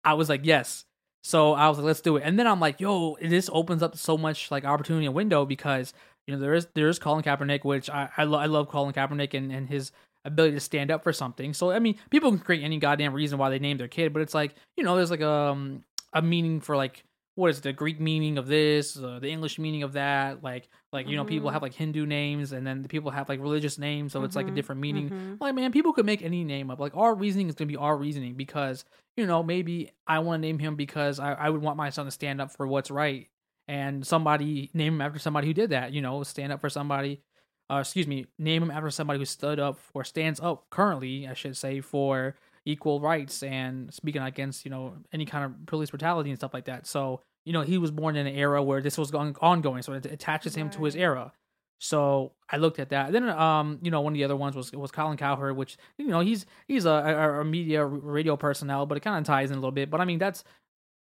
[0.05, 0.85] i was like yes.
[1.23, 2.23] So i was like let's do it.
[2.25, 5.93] And then i'm like yo this opens up so much like opportunity and window because
[6.27, 8.93] you know there is there is Colin Kaepernick, which I I, lo- I love Colin
[8.93, 9.93] Kaepernick and, and his
[10.25, 11.55] ability to stand up for something.
[11.55, 14.23] So I mean, people can create any goddamn reason why they name their kid, but
[14.23, 17.05] it's like you know, there's like a um, a meaning for like
[17.37, 20.43] what is the Greek meaning of this, uh, the English meaning of that.
[20.43, 21.53] Like like you know, people Mhm.
[21.53, 24.49] have like Hindu names, and then the people have like religious names, so it's like
[24.49, 25.11] a Mhm, different meaning.
[25.11, 25.37] mhm.
[25.41, 26.81] Like man, people could make any name up.
[26.81, 28.85] Like our reasoning is gonna be our reasoning because
[29.17, 32.07] you know maybe I want to name him because I, I would want my son
[32.07, 33.29] to stand up for what's right,
[33.69, 35.93] and somebody name him after somebody who did that.
[35.93, 37.21] You know, stand up for somebody.
[37.69, 41.35] Uh, excuse me, name him after somebody who stood up or stands up currently, I
[41.35, 46.31] should say, for equal rights and speaking against you know any kind of police brutality
[46.31, 46.87] and stuff like that.
[46.87, 49.95] So you know he was born in an era where this was going ongoing, so
[49.95, 51.33] it attaches him to his era.
[51.79, 53.13] So I looked at that.
[53.13, 56.09] Then um you know one of the other ones was was Colin Cowherd, which you
[56.09, 59.57] know he's he's a, a, a media radio personnel, but it kind of ties in
[59.57, 59.89] a little bit.
[59.89, 60.45] But I mean that's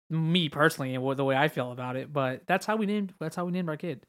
[0.09, 2.11] me personally and the way I feel about it.
[2.11, 4.05] But that's how we named that's how we named our kid.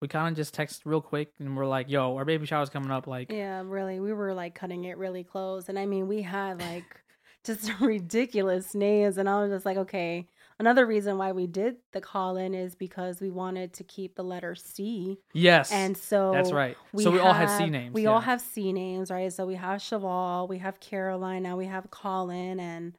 [0.00, 2.90] We kind of just text real quick and we're like, "Yo, our baby shower's coming
[2.90, 4.00] up." Like, Yeah, really.
[4.00, 5.68] We were like cutting it really close.
[5.68, 6.84] And I mean, we had like
[7.44, 9.18] just ridiculous names.
[9.18, 10.28] And I was just like, okay.
[10.58, 14.54] Another reason why we did the Colin is because we wanted to keep the letter
[14.54, 15.18] C.
[15.34, 16.78] yes, And so that's right.
[16.98, 17.92] so we all had C names.
[17.92, 18.08] We yeah.
[18.08, 19.30] all have C names, right?
[19.30, 22.96] So we have Cheval, we have Caroline, now we have Colin, and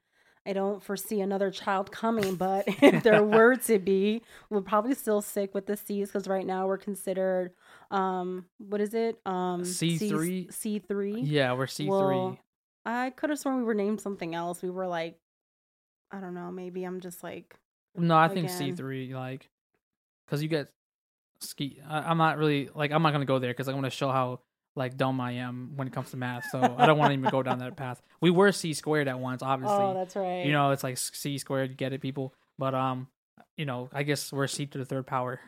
[0.47, 2.35] I don't foresee another child coming.
[2.35, 6.45] But if there were to be, we'll probably still stick with the C's because right
[6.45, 7.51] now we're considered,
[7.91, 9.19] um, what is it?
[9.25, 10.53] Um, C3?
[10.53, 11.21] C three.
[11.21, 11.91] Yeah, we're C three.
[11.91, 12.37] Well,
[12.85, 14.61] I could have sworn we were named something else.
[14.61, 15.19] We were like,
[16.11, 16.51] I don't know.
[16.51, 17.55] Maybe I'm just like,
[17.95, 19.49] No, I think C three, like,
[20.25, 20.69] because you get
[21.41, 21.81] ski.
[21.87, 24.39] I, I'm not really like I'm not gonna go there because I'm gonna show how
[24.77, 26.45] like dumb I am when it comes to math.
[26.51, 28.01] So I don't want to even go down that path.
[28.21, 29.75] We were C squared at once, obviously.
[29.77, 30.45] oh, that's right.
[30.45, 31.71] you know, it's like C squared.
[31.71, 32.33] You get it, people.
[32.57, 33.07] But um,
[33.57, 35.39] you know, I guess we're C to the third power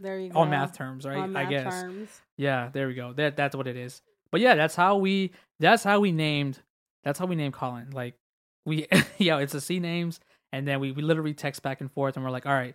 [0.00, 0.40] there you go.
[0.40, 1.18] on math terms, right?
[1.18, 1.82] On I math guess.
[1.82, 2.08] terms.
[2.36, 3.12] Yeah, there we go.
[3.12, 4.02] That that's what it is.
[4.30, 6.58] But yeah, that's how we that's how we named
[7.04, 7.90] that's how we named Colin.
[7.90, 8.14] Like
[8.64, 8.86] we
[9.18, 10.20] yeah, it's a C names
[10.52, 12.74] and then we, we literally text back and forth and we're like, all right,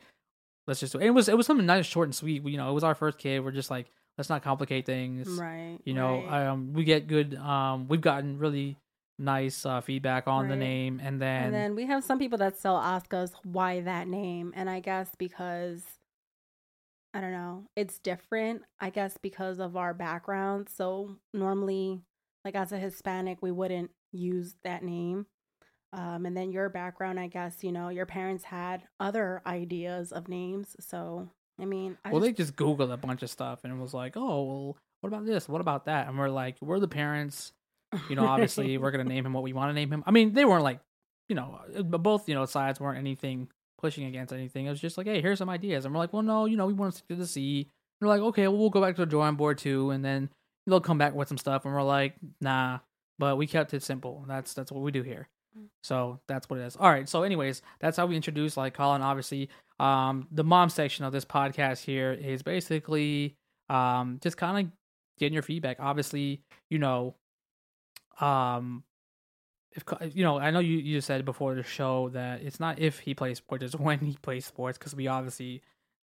[0.67, 1.07] let's just do it.
[1.07, 2.43] It was it was something nice, short and sweet.
[2.43, 3.43] We, you know, it was our first kid.
[3.43, 5.27] We're just like, let's not complicate things.
[5.27, 5.79] Right.
[5.85, 6.47] You know, right.
[6.47, 8.77] um we get good um we've gotten really
[9.19, 12.57] nice uh feedback on the name and then, and then we have some people that
[12.57, 15.83] still ask us why that name, and I guess because
[17.13, 18.63] I don't know, it's different.
[18.79, 20.67] I guess because of our background.
[20.75, 22.01] So normally,
[22.43, 25.27] like as a Hispanic, we wouldn't use that name.
[25.93, 30.27] Um, and then your background, I guess, you know, your parents had other ideas of
[30.27, 30.75] names.
[30.79, 33.79] So I mean, I well, just, they just Googled a bunch of stuff and it
[33.79, 35.47] was like, oh, well, what about this?
[35.47, 36.07] What about that?
[36.07, 37.51] And we're like, we're the parents.
[38.09, 40.03] You know, obviously, we're gonna name him what we want to name him.
[40.07, 40.79] I mean, they weren't like,
[41.29, 44.65] you know, uh, but both you know sides weren't anything pushing against anything.
[44.65, 46.65] It was just like, hey, here's some ideas, and we're like, well, no, you know,
[46.65, 47.69] we want to stick to the C.
[47.99, 50.29] They're like, okay, well, we'll go back to the drawing board too, and then
[50.65, 52.79] they'll come back with some stuff, and we're like, nah.
[53.19, 54.25] But we kept it simple.
[54.27, 55.27] That's that's what we do here.
[55.57, 55.67] Mm.
[55.83, 56.75] So that's what it is.
[56.75, 57.07] All right.
[57.07, 59.01] So, anyways, that's how we introduce like Colin.
[59.01, 63.35] Obviously, um, the mom section of this podcast here is basically
[63.69, 64.71] um just kind of
[65.19, 65.77] getting your feedback.
[65.79, 67.15] Obviously, you know,
[68.19, 68.83] um,
[69.71, 69.83] if
[70.15, 73.13] you know, I know you you said before the show that it's not if he
[73.13, 75.61] plays sports, it's when he plays sports because we obviously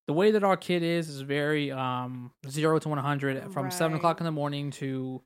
[0.08, 3.98] the way that our kid is is very um zero to one hundred from seven
[3.98, 5.22] o'clock in the morning to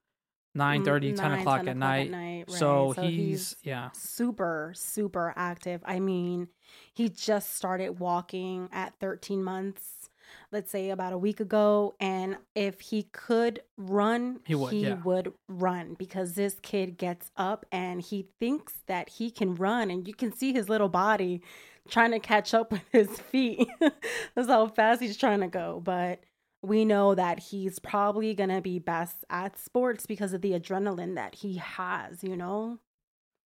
[0.54, 2.12] nine Mm, thirty, ten 9, o'clock 10 at night.
[2.12, 2.52] right.
[2.52, 3.90] So, he's, yeah.
[3.94, 6.48] super super active i mean
[6.94, 10.10] he just started walking at 13 months
[10.52, 14.94] let's say about a week ago, and if he could run, He would, yeah.
[15.04, 20.08] would run because this kid gets up and he thinks that he can run, and
[20.08, 21.42] you can see his little body
[21.90, 23.68] trying to catch up with his feet.
[24.34, 25.82] That's how fast he's trying to go.
[25.84, 26.22] But
[26.62, 31.16] we know that he's probably going to be best at sports because of the adrenaline
[31.16, 32.80] that he has, you know?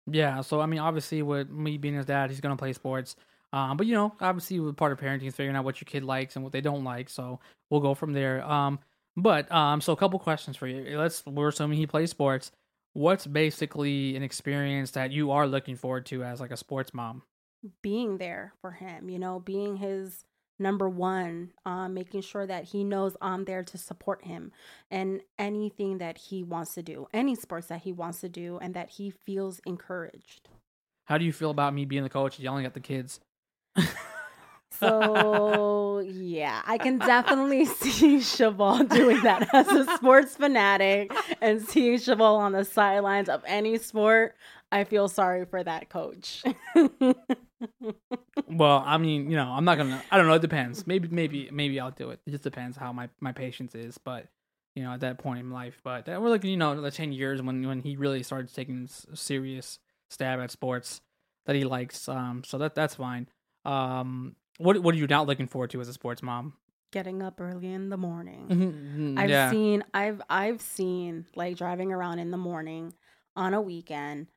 [0.08, 3.16] Yeah, so I mean, obviously, with me being his dad, he's gonna play sports.
[3.52, 6.04] Um, but you know, obviously, with part of parenting is figuring out what your kid
[6.04, 7.08] likes and what they don't like.
[7.08, 8.44] So we'll go from there.
[8.48, 8.78] Um,
[9.16, 10.96] but um, so a couple questions for you.
[10.96, 12.52] Let's we're assuming he plays sports.
[12.92, 17.22] What's basically an experience that you are looking forward to as like a sports mom?
[17.82, 20.24] being there for him, you know, being his
[20.58, 24.52] number one, um, making sure that he knows I'm there to support him
[24.90, 28.74] and anything that he wants to do, any sports that he wants to do, and
[28.74, 30.48] that he feels encouraged.
[31.06, 33.20] How do you feel about me being the coach yelling at the kids?
[34.78, 41.98] So yeah, I can definitely see Cheval doing that as a sports fanatic and seeing
[41.98, 44.34] Cheval on the sidelines of any sport.
[44.72, 46.42] I feel sorry for that coach.
[48.48, 50.02] well, I mean, you know, I'm not gonna.
[50.10, 50.34] I don't know.
[50.34, 50.86] It depends.
[50.86, 52.20] Maybe, maybe, maybe I'll do it.
[52.26, 53.96] It just depends how my my patience is.
[53.98, 54.26] But
[54.74, 57.40] you know, at that point in life, but we're looking, you know, the ten years
[57.40, 59.78] when when he really started taking serious
[60.10, 61.00] stab at sports
[61.46, 62.08] that he likes.
[62.08, 63.28] Um, so that that's fine.
[63.64, 66.54] Um, what what are you not looking forward to as a sports mom?
[66.92, 68.46] Getting up early in the morning.
[68.48, 69.18] Mm-hmm.
[69.18, 69.50] I've yeah.
[69.50, 72.94] seen I've I've seen like driving around in the morning
[73.34, 74.28] on a weekend,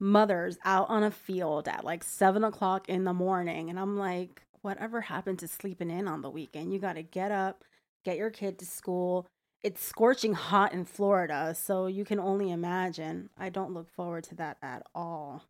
[0.00, 4.42] mothers out on a field at like seven o'clock in the morning, and I'm like,
[4.62, 6.72] whatever happened to sleeping in on the weekend?
[6.72, 7.64] You got to get up,
[8.04, 9.26] get your kid to school.
[9.62, 13.30] It's scorching hot in Florida, so you can only imagine.
[13.36, 15.44] I don't look forward to that at all.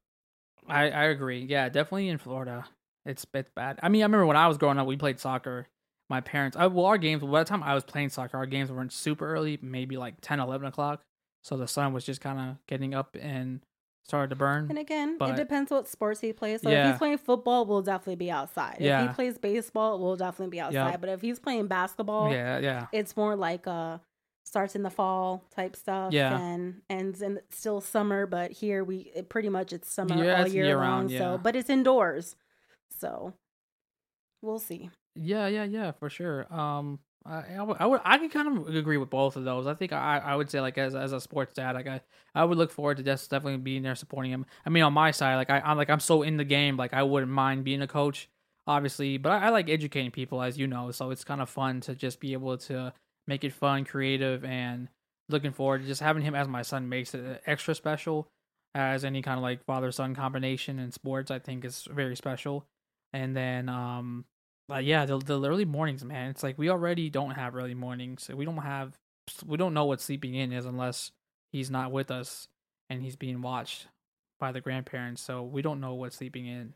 [0.67, 1.45] I I agree.
[1.45, 2.67] Yeah, definitely in Florida.
[3.05, 3.79] It's it's bad.
[3.83, 5.67] I mean, I remember when I was growing up, we played soccer.
[6.11, 7.23] My parents, I, well, our games.
[7.23, 10.41] By the time I was playing soccer, our games weren't super early, maybe like 10,
[10.41, 11.03] 11 o'clock.
[11.45, 13.61] So the sun was just kind of getting up and
[14.09, 14.67] started to burn.
[14.71, 16.63] And again, But- it depends what sports he plays.
[16.63, 18.79] So if he's playing football, we'll definitely be outside.
[18.81, 19.03] Yeah.
[19.03, 21.01] If he plays baseball, we'll definitely be outside.
[21.01, 23.99] But if he's playing basketball, Yeah, yeah, it's more like uh
[24.45, 26.39] starts in the fall type stuff Yeah.
[26.39, 30.45] and ends in still summer but here we it pretty much it's summer Yeah, all
[30.47, 31.19] it's year, year-round, long yeah.
[31.19, 32.35] so but it's indoors
[32.91, 33.35] so
[34.41, 36.47] we'll see yeah, yeah, yeah, for sure.
[36.51, 39.67] Um, I, I would, I can kind of agree with both of those.
[39.67, 42.01] I think I, I would say like as as a sports dad, like I,
[42.35, 44.47] I would look forward to just definitely being there supporting him.
[44.65, 46.95] I mean, on my side, like I, I'm like I'm so in the game, like
[46.95, 48.29] I wouldn't mind being a coach,
[48.67, 50.91] obviously, but I, I like educating people, as you know.
[50.91, 52.95] So it's kind of fun to just be able to
[53.27, 54.89] make it fun, creative, and
[55.29, 58.29] looking forward to just having him as my son makes it extra special.
[58.75, 62.67] As any kind of like father son combination in sports, I think is very special.
[63.13, 64.25] And then, um,
[64.69, 66.31] but yeah, the, the early mornings, man.
[66.31, 68.31] It's like we already don't have early mornings.
[68.33, 68.97] We don't have,
[69.47, 71.11] we don't know what sleeping in is unless
[71.53, 72.49] he's not with us
[72.91, 73.87] and he's being watched
[74.39, 75.23] by the grandparents.
[75.23, 76.75] So we don't know what sleeping in.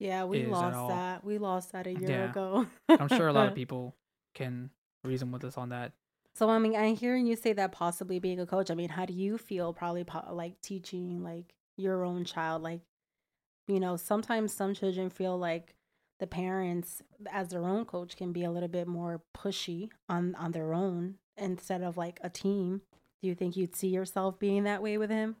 [0.00, 2.30] yeah we lost that we lost that a year Yeah.
[2.30, 3.94] ago I'm sure a lot of people
[4.34, 4.70] can
[5.04, 5.92] reason with us on that.
[6.34, 9.04] so i mean i'm hearing you say that possibly being a coach i mean how
[9.06, 12.80] do you feel probably po- like teaching like your own child like
[13.68, 15.74] you know sometimes some children feel like
[16.20, 20.52] the parents as their own coach can be a little bit more pushy on on
[20.52, 22.82] their own instead of like a team
[23.20, 25.36] do you think you'd see yourself being that way with him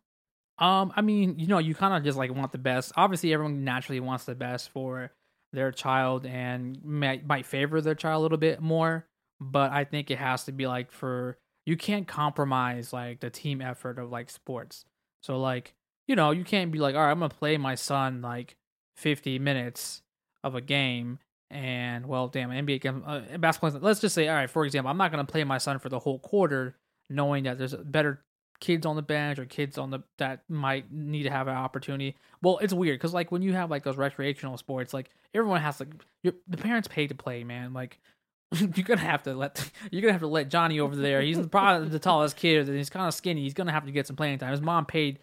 [0.58, 2.92] Um, I mean, you know, you kind of just like want the best.
[2.96, 5.10] Obviously, everyone naturally wants the best for
[5.52, 9.04] their child and might might favor their child a little bit more.
[9.40, 13.60] But I think it has to be like for you can't compromise like the team
[13.60, 14.84] effort of like sports.
[15.22, 15.74] So like
[16.06, 18.56] you know you can't be like, all right, I'm gonna play my son like
[18.96, 20.02] 50 minutes
[20.44, 21.18] of a game.
[21.50, 23.80] And well, damn, NBA game, uh, basketball.
[23.80, 25.98] Let's just say, all right, for example, I'm not gonna play my son for the
[25.98, 26.76] whole quarter,
[27.10, 28.24] knowing that there's better
[28.60, 32.16] kids on the bench or kids on the that might need to have an opportunity.
[32.42, 35.82] Well, it's weird because like when you have like those recreational sports, like everyone has
[36.22, 37.72] your the parents pay to play, man.
[37.72, 38.00] Like
[38.52, 41.20] you're gonna have to let you're gonna have to let Johnny over there.
[41.20, 43.42] He's probably the tallest kid and he's kind of skinny.
[43.42, 44.50] He's gonna have to get some playing time.
[44.50, 45.20] His mom paid,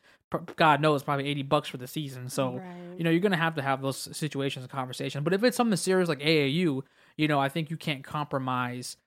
[0.56, 2.30] God knows, probably eighty bucks for the season.
[2.30, 2.96] So Right.
[2.98, 5.24] you know you're gonna have to have those situations and conversations.
[5.24, 6.84] But if it's something serious like AAU,
[7.17, 8.98] you know I think you can't compromise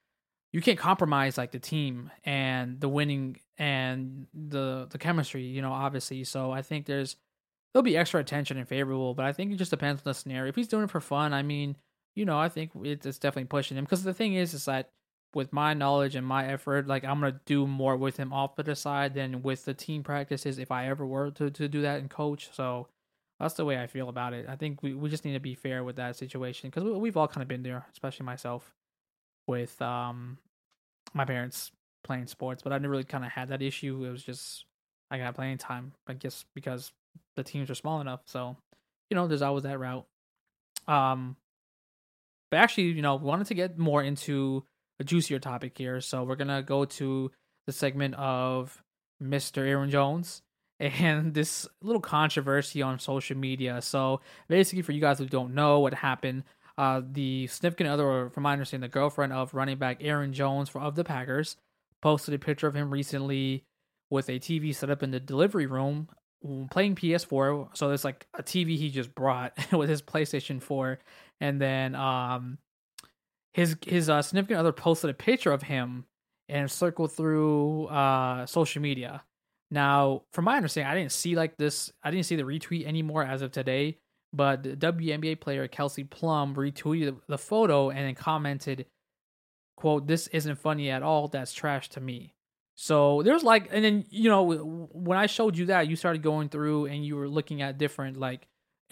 [0.53, 5.73] you can't compromise like the team and the winning and the the chemistry, you know,
[5.73, 6.23] obviously.
[6.23, 7.17] So I think there's
[7.73, 10.47] there'll be extra attention and favorable, but I think it just depends on the scenario.
[10.47, 11.75] If he's doing it for fun, I mean,
[12.15, 14.91] you know, I think it's definitely pushing him because the thing is, is that
[15.35, 18.63] with my knowledge and my effort, like I'm gonna do more with him off to
[18.63, 21.99] the side than with the team practices if I ever were to to do that
[21.99, 22.49] and coach.
[22.53, 22.87] So
[23.39, 24.47] that's the way I feel about it.
[24.49, 27.17] I think we, we just need to be fair with that situation because we, we've
[27.17, 28.73] all kind of been there, especially myself.
[29.47, 30.37] with um
[31.13, 31.71] my parents
[32.03, 34.03] playing sports, but I never really kind of had that issue.
[34.05, 34.65] It was just
[35.11, 36.91] I got playing time, I guess because
[37.35, 38.21] the teams are small enough.
[38.25, 38.57] So,
[39.09, 40.05] you know, there's always that route.
[40.87, 41.37] Um,
[42.51, 44.63] but actually, you know, we wanted to get more into
[44.99, 47.31] a juicier topic here, so we're gonna go to
[47.67, 48.83] the segment of
[49.21, 49.67] Mr.
[49.67, 50.41] Aaron Jones
[50.79, 53.81] and this little controversy on social media.
[53.81, 56.43] So basically, for you guys who don't know what happened,
[56.77, 60.69] uh, the significant other, or from my understanding, the girlfriend of running back Aaron Jones
[60.69, 61.55] for, of the Packers,
[62.01, 63.63] posted a picture of him recently
[64.09, 66.09] with a TV set up in the delivery room
[66.69, 67.69] playing PS4.
[67.75, 70.99] So there's like a TV he just brought with his PlayStation 4,
[71.41, 72.57] and then um,
[73.55, 76.03] his his uh, significant other posted a picture of him
[76.49, 79.23] and circled through uh social media.
[79.71, 81.91] Now, from my understanding, I didn't see like this.
[82.03, 83.97] I didn't see the retweet anymore as of today.
[84.33, 88.87] But the WNBA player Kelsey Plum retweeted the photo and then commented,
[89.77, 91.29] "quote This isn't funny at all.
[91.29, 92.33] That's trash to me."
[92.75, 94.43] So there's like, and then you know
[94.91, 98.17] when I showed you that, you started going through and you were looking at different
[98.17, 98.49] like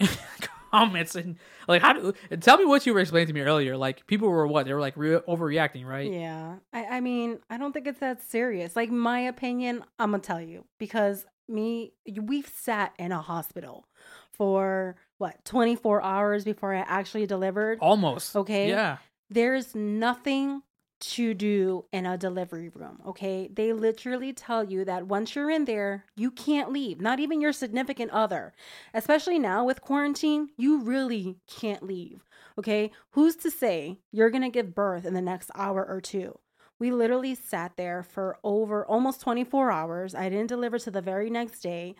[0.74, 1.36] comments and
[1.68, 3.76] like how do tell me what you were explaining to me earlier.
[3.76, 6.10] Like people were what they were like re- overreacting, right?
[6.10, 8.76] Yeah, I, I mean I don't think it's that serious.
[8.76, 13.86] Like my opinion, I'm gonna tell you because me we've sat in a hospital
[14.32, 17.78] for what 24 hours before I actually delivered.
[17.80, 18.34] Almost.
[18.36, 18.68] Okay.
[18.68, 18.98] Yeah.
[19.30, 20.62] There's nothing
[21.12, 23.00] to do in a delivery room.
[23.06, 23.48] Okay.
[23.52, 27.52] They literally tell you that once you're in there, you can't leave, not even your
[27.52, 28.52] significant other.
[28.92, 32.24] Especially now with quarantine, you really can't leave.
[32.58, 32.90] Okay.
[33.10, 36.38] Who's to say you're to give birth in the next hour or two?
[36.78, 40.14] We literally sat there for over almost 24 hours.
[40.14, 41.94] I didn't deliver to the very next day.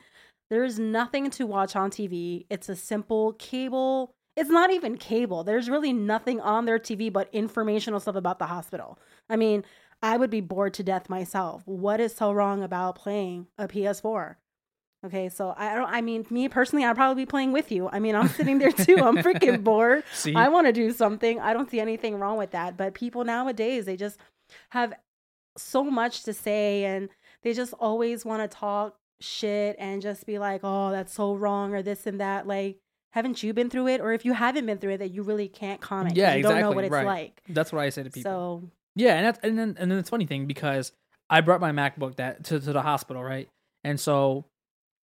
[0.50, 2.46] There's nothing to watch on TV.
[2.50, 5.44] It's a simple cable it's not even cable.
[5.44, 8.98] There's really nothing on their TV but informational stuff about the hospital.
[9.28, 9.64] I mean,
[10.02, 11.62] I would be bored to death myself.
[11.66, 14.36] What is so wrong about playing a PS4?
[15.04, 15.88] Okay, so I don't.
[15.88, 17.90] I mean, me personally, I'd probably be playing with you.
[17.92, 18.96] I mean, I'm sitting there too.
[18.98, 20.02] I'm freaking bored.
[20.14, 20.34] See?
[20.34, 21.38] I want to do something.
[21.40, 22.78] I don't see anything wrong with that.
[22.78, 24.18] But people nowadays, they just
[24.70, 24.94] have
[25.58, 27.10] so much to say, and
[27.42, 31.74] they just always want to talk shit and just be like, "Oh, that's so wrong,"
[31.74, 32.46] or this and that.
[32.46, 32.78] Like,
[33.14, 34.00] haven't you been through it?
[34.00, 36.16] Or if you haven't been through it, that you really can't comment.
[36.16, 36.62] Yeah, you exactly.
[36.62, 37.06] don't know what it's right.
[37.06, 37.42] like.
[37.48, 38.30] That's what I say to people.
[38.30, 40.90] So yeah, and that's and then and then it's funny thing because
[41.30, 43.48] I brought my MacBook that to, to the hospital, right?
[43.84, 44.46] And so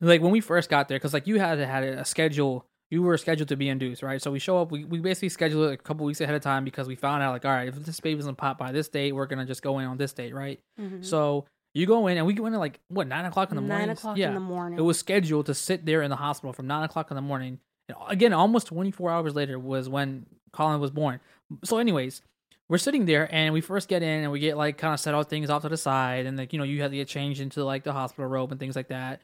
[0.02, 3.18] like when we first got there, because like you had had a schedule, you were
[3.18, 4.22] scheduled to be induced, right?
[4.22, 6.66] So we show up, we, we basically schedule it a couple weeks ahead of time
[6.66, 9.14] because we found out like, all right, if this baby doesn't pop by this date,
[9.14, 10.60] we're gonna just go in on this date, right?
[10.78, 11.02] mm-hmm.
[11.02, 13.62] So you go in and we go in at like what nine o'clock in the
[13.62, 13.88] morning.
[13.88, 14.28] nine o'clock yeah.
[14.28, 14.78] in the morning.
[14.78, 17.60] It was scheduled to sit there in the hospital from nine o'clock in the morning
[18.08, 21.20] again, almost 24 hours later was when Colin was born.
[21.64, 22.22] So, anyways,
[22.70, 25.14] we're sitting there and we first get in and we get like kind of set
[25.14, 27.42] all things off to the side and like you know you have to get changed
[27.42, 29.22] into like the hospital robe and things like that.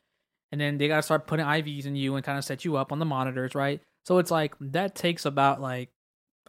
[0.52, 2.92] And then they gotta start putting IVs in you and kind of set you up
[2.92, 3.82] on the monitors, right?
[4.06, 5.90] So it's like that takes about like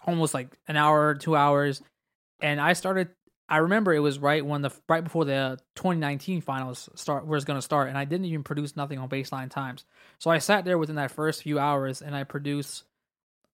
[0.06, 1.82] almost like an hour, two hours.
[2.40, 3.10] And I started
[3.48, 7.58] I remember it was right when the right before the 2019 finals start was going
[7.58, 9.84] to start, and I didn't even produce nothing on baseline times.
[10.18, 12.84] So I sat there within that first few hours, and I produced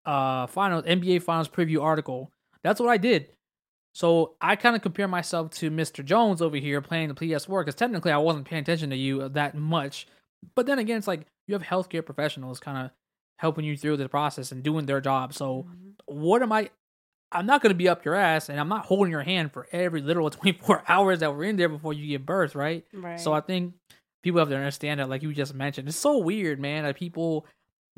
[0.05, 2.31] uh finals NBA finals preview article.
[2.63, 3.29] That's what I did.
[3.95, 6.05] So I kind of compare myself to Mr.
[6.05, 9.55] Jones over here playing the PS4 because technically I wasn't paying attention to you that
[9.55, 10.09] much.
[10.57, 12.91] But then again, it's like you have healthcare professionals kind of
[13.37, 15.33] helping you through the process and doing their job.
[15.33, 15.91] So mm-hmm.
[16.07, 16.71] what am I?
[17.35, 19.67] I'm not going to be up your ass and I'm not holding your hand for
[19.73, 22.85] every literal 24 hours that we're in there before you give birth, right?
[22.93, 23.19] Right.
[23.21, 23.75] So I think
[24.23, 25.89] people have to understand that, like you just mentioned.
[25.89, 27.47] It's so weird, man, that people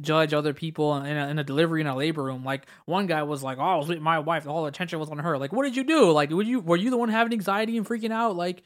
[0.01, 2.45] judge other people in a, in a delivery in a labor room.
[2.45, 4.47] Like one guy was like, "Oh, I was with my wife.
[4.47, 6.11] All the attention was on her." Like, what did you do?
[6.11, 8.37] Like, were you were you the one having anxiety and freaking out?
[8.37, 8.63] Like,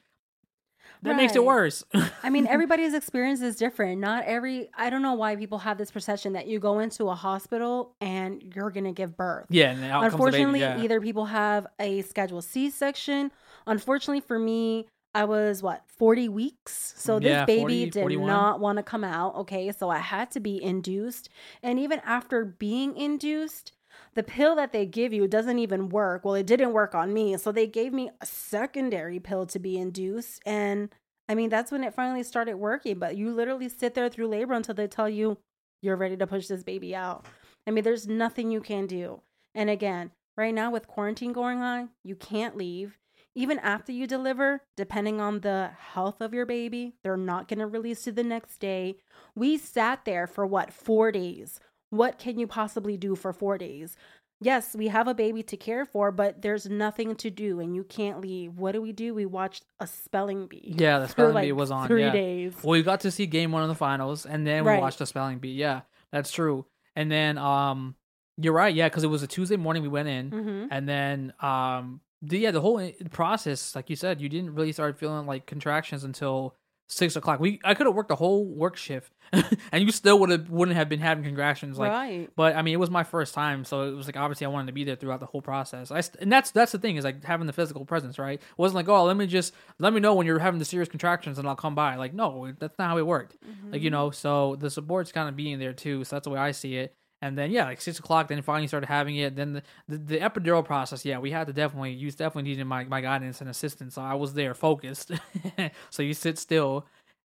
[1.03, 1.17] that right.
[1.17, 1.85] makes it worse.
[2.23, 4.01] I mean, everybody's experience is different.
[4.01, 7.15] Not every I don't know why people have this perception that you go into a
[7.15, 9.47] hospital and you're going to give birth.
[9.49, 9.73] Yeah,
[10.05, 10.83] unfortunately, baby, yeah.
[10.85, 13.33] either people have a scheduled C-section.
[13.67, 16.95] Unfortunately for me, I was what 40 weeks.
[16.97, 18.27] So this yeah, baby 40, did 41.
[18.27, 19.73] not want to come out, okay?
[19.73, 21.29] So I had to be induced.
[21.63, 23.73] And even after being induced,
[24.15, 26.25] the pill that they give you doesn't even work.
[26.25, 27.37] Well, it didn't work on me.
[27.37, 30.41] So they gave me a secondary pill to be induced.
[30.45, 30.91] And
[31.29, 32.99] I mean, that's when it finally started working.
[32.99, 35.39] But you literally sit there through labor until they tell you
[35.81, 37.25] you're ready to push this baby out.
[37.67, 39.23] I mean, there's nothing you can do.
[39.55, 42.99] And again, right now with quarantine going on, you can't leave.
[43.37, 47.67] Even after you deliver, depending on the health of your baby, they're not going to
[47.67, 48.97] release you the next day.
[49.37, 51.61] We sat there for what, four days?
[51.91, 53.97] What can you possibly do for four days?
[54.41, 57.85] yes, we have a baby to care for, but there's nothing to do and you
[57.85, 58.59] can't leave.
[58.59, 59.15] What do we do?
[59.15, 60.75] We watched a spelling bee.
[60.79, 61.89] Yeah, the spelling like, bee was on.
[61.89, 62.13] three yeah.
[62.13, 62.55] days.
[62.63, 64.81] Well, we got to see game one of the finals, and then we Right.
[64.81, 65.53] watched the spelling bee.
[65.53, 66.65] Yeah, that's true.
[66.97, 67.95] And then, um,
[68.39, 68.75] you're right.
[68.75, 72.39] Yeah, because it was a Tuesday morning we went in, hmm and then, um, the,
[72.39, 76.55] yeah, the whole process, like you said, you didn't really start feeling like contractions until
[76.91, 77.41] six o'clock.
[77.41, 80.77] We I could have worked the whole work shift, and you still would have wouldn't
[80.77, 81.79] have been having contractions.
[81.79, 82.31] Like, right.
[82.37, 84.67] but I mean, it was my first time, so it was like obviously I wanted
[84.67, 85.91] to be there throughout the whole process.
[85.91, 88.41] I st- and that's that's the thing is like having the physical presence, right?
[88.41, 90.89] It wasn't like oh let me just let me know when you're having the serious
[90.89, 91.97] contractions and I'll come by.
[91.97, 93.37] Like no, that's not how it worked.
[93.71, 93.95] Like you mm-hmm.
[93.95, 96.05] know, so the support's kind of being there too.
[96.05, 96.97] So that's the way I see it.
[97.23, 99.37] And then yeah, like six o'clock, then finally started having it.
[99.37, 102.85] Then the, the, the epidural process, yeah, we had to definitely you definitely needed my
[102.85, 103.95] my guidance and assistance.
[103.95, 105.13] So I was there focused.
[105.91, 106.87] so you sit still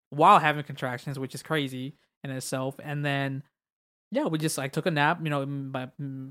[0.09, 2.75] while having contractions, which is crazy in itself.
[2.83, 3.43] And then
[4.13, 5.71] yeah, we just like took a nap, you know,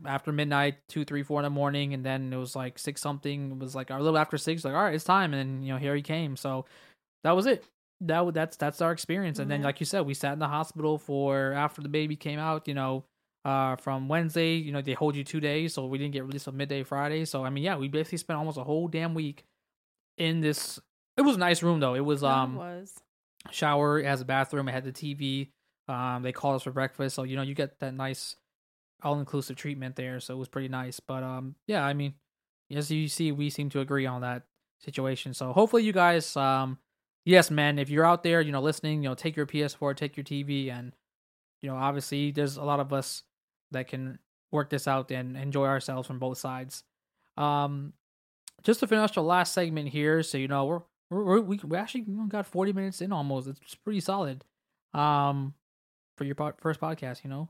[0.06, 3.52] after midnight, two, three, four in the morning, and then it was like six something.
[3.52, 5.72] It was like a little after six, like all right, it's time, and then you
[5.72, 6.36] know here he came.
[6.36, 6.64] So
[7.24, 7.64] that was it.
[8.00, 9.40] That that's that's our experience.
[9.40, 12.38] And then like you said, we sat in the hospital for after the baby came
[12.38, 12.68] out.
[12.68, 13.04] You know,
[13.44, 16.48] uh, from Wednesday, you know they hold you two days, so we didn't get released
[16.48, 17.24] on midday Friday.
[17.24, 19.44] So I mean, yeah, we basically spent almost a whole damn week
[20.18, 20.78] in this.
[21.16, 21.94] It was a nice room though.
[21.94, 22.94] It was Yeah, it um was.
[23.50, 25.50] shower, it has a bathroom, it had the TV.
[25.88, 28.36] Um, they called us for breakfast, so you know you get that nice
[29.02, 30.20] all inclusive treatment there.
[30.20, 31.00] So it was pretty nice.
[31.00, 32.14] But um, yeah, I mean,
[32.72, 34.44] as you see, we seem to agree on that
[34.80, 35.34] situation.
[35.34, 36.78] So hopefully you guys, um,
[37.24, 40.16] yes, man, if you're out there, you know, listening, you know, take your PS4, take
[40.16, 40.92] your TV, and
[41.62, 43.24] you know, obviously there's a lot of us
[43.72, 44.18] that can
[44.50, 46.84] work this out and enjoy ourselves from both sides.
[47.36, 47.92] Um,
[48.62, 52.06] just to finish the last segment here, so you know we're we're, we we actually
[52.28, 53.48] got 40 minutes in almost.
[53.48, 54.44] It's pretty solid.
[54.94, 55.54] Um,
[56.16, 57.48] for your pod, first podcast, you know,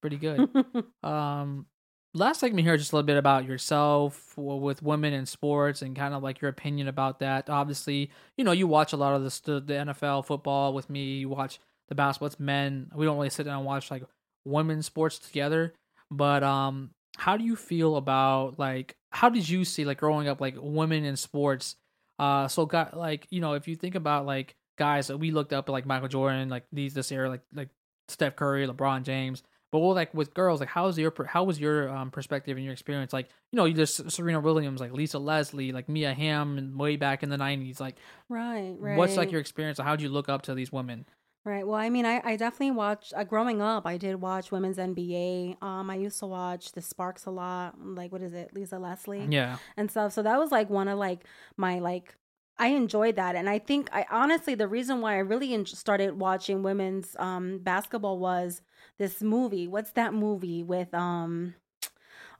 [0.00, 0.48] pretty good.
[1.02, 1.66] um,
[2.14, 6.14] last segment here, just a little bit about yourself with women in sports and kind
[6.14, 7.50] of like your opinion about that.
[7.50, 11.18] Obviously, you know, you watch a lot of the, the NFL football with me.
[11.18, 11.58] You watch
[11.88, 12.26] the basketball.
[12.26, 12.90] It's men.
[12.94, 14.04] We don't really sit down and watch like
[14.44, 15.74] women's sports together.
[16.10, 20.40] But um, how do you feel about like how did you see like growing up
[20.40, 21.76] like women in sports?
[22.18, 25.52] Uh, so got like you know if you think about like guys that we looked
[25.52, 27.68] up like Michael Jordan, like these this era, like like
[28.08, 29.42] Steph Curry, LeBron James.
[29.72, 32.72] But well, like with girls, like how's your how was your um perspective and your
[32.72, 33.12] experience?
[33.12, 36.94] Like you know, you just Serena Williams, like Lisa Leslie, like Mia Hamm, and way
[36.94, 37.80] back in the nineties.
[37.80, 37.96] Like,
[38.28, 38.96] right, right.
[38.96, 39.80] what's like your experience?
[39.80, 41.06] How would you look up to these women?
[41.46, 41.66] Right.
[41.66, 43.86] Well, I mean, I, I definitely watched uh, growing up.
[43.86, 45.58] I did watch women's NBA.
[45.60, 47.74] Um, I used to watch the Sparks a lot.
[47.78, 50.14] Like, what is it, Lisa Leslie Yeah, and stuff.
[50.14, 51.24] So that was like one of like
[51.58, 52.16] my like
[52.56, 56.18] I enjoyed that, and I think I honestly the reason why I really en- started
[56.18, 58.62] watching women's um basketball was
[58.96, 59.68] this movie.
[59.68, 61.54] What's that movie with um.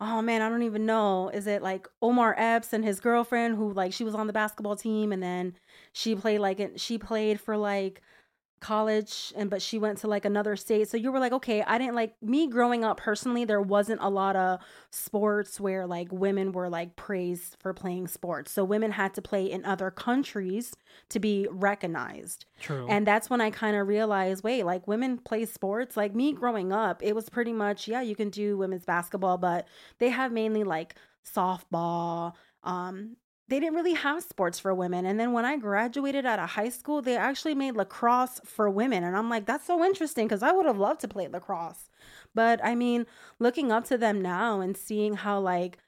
[0.01, 1.29] Oh man, I don't even know.
[1.29, 4.77] Is it like Omar Epps and his girlfriend who like she was on the basketball
[4.77, 5.55] team and then
[5.93, 8.01] she played like it- she played for like
[8.65, 11.77] college and but she went to like another state so you were like okay i
[11.77, 14.59] didn't like me growing up personally there wasn't a lot of
[14.91, 19.45] sports where like women were like praised for playing sports so women had to play
[19.45, 20.75] in other countries
[21.09, 22.87] to be recognized true.
[22.89, 25.97] and that's when I kind of realized, wait, like women play sports.
[25.97, 29.67] Like me growing up, it was pretty much, yeah, you can do women's basketball, but
[29.99, 30.95] they have mainly like
[31.25, 32.33] softball.
[32.63, 33.17] Um,
[33.49, 35.05] they didn't really have sports for women.
[35.05, 39.05] And then when I graduated out of high school, they actually made lacrosse for women.
[39.05, 41.91] And I'm like, that's so interesting because I would have loved to play lacrosse.
[42.35, 43.07] But I mean,
[43.39, 45.79] looking up to them now and seeing how like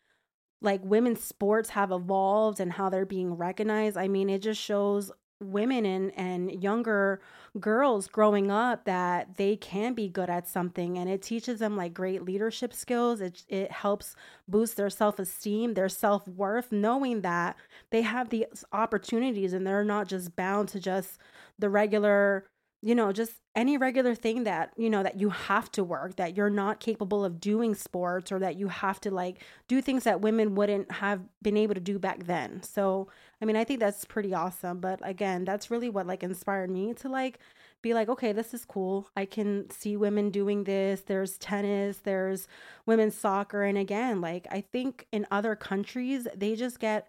[0.63, 5.11] like women's sports have evolved and how they're being recognized, I mean, it just shows
[5.41, 7.21] women and and younger
[7.61, 11.93] girls growing up that they can be good at something and it teaches them like
[11.95, 13.21] great leadership skills.
[13.21, 14.15] It it helps
[14.49, 17.57] boost their self-esteem their self-worth knowing that
[17.91, 21.19] they have these opportunities and they're not just bound to just
[21.59, 22.47] the regular
[22.87, 26.37] you know just any regular thing that you know that you have to work that
[26.37, 30.21] you're not capable of doing sports or that you have to like do things that
[30.21, 33.09] women wouldn't have been able to do back then so
[33.41, 34.81] I mean, I think that's pretty awesome.
[34.81, 37.39] But again, that's really what like inspired me to like
[37.83, 39.09] be like, okay, this is cool.
[39.17, 41.03] I can see women doing this.
[41.03, 42.49] There's tennis, there's
[42.87, 43.63] women's soccer.
[43.63, 47.09] And again, like I think in other countries, they just get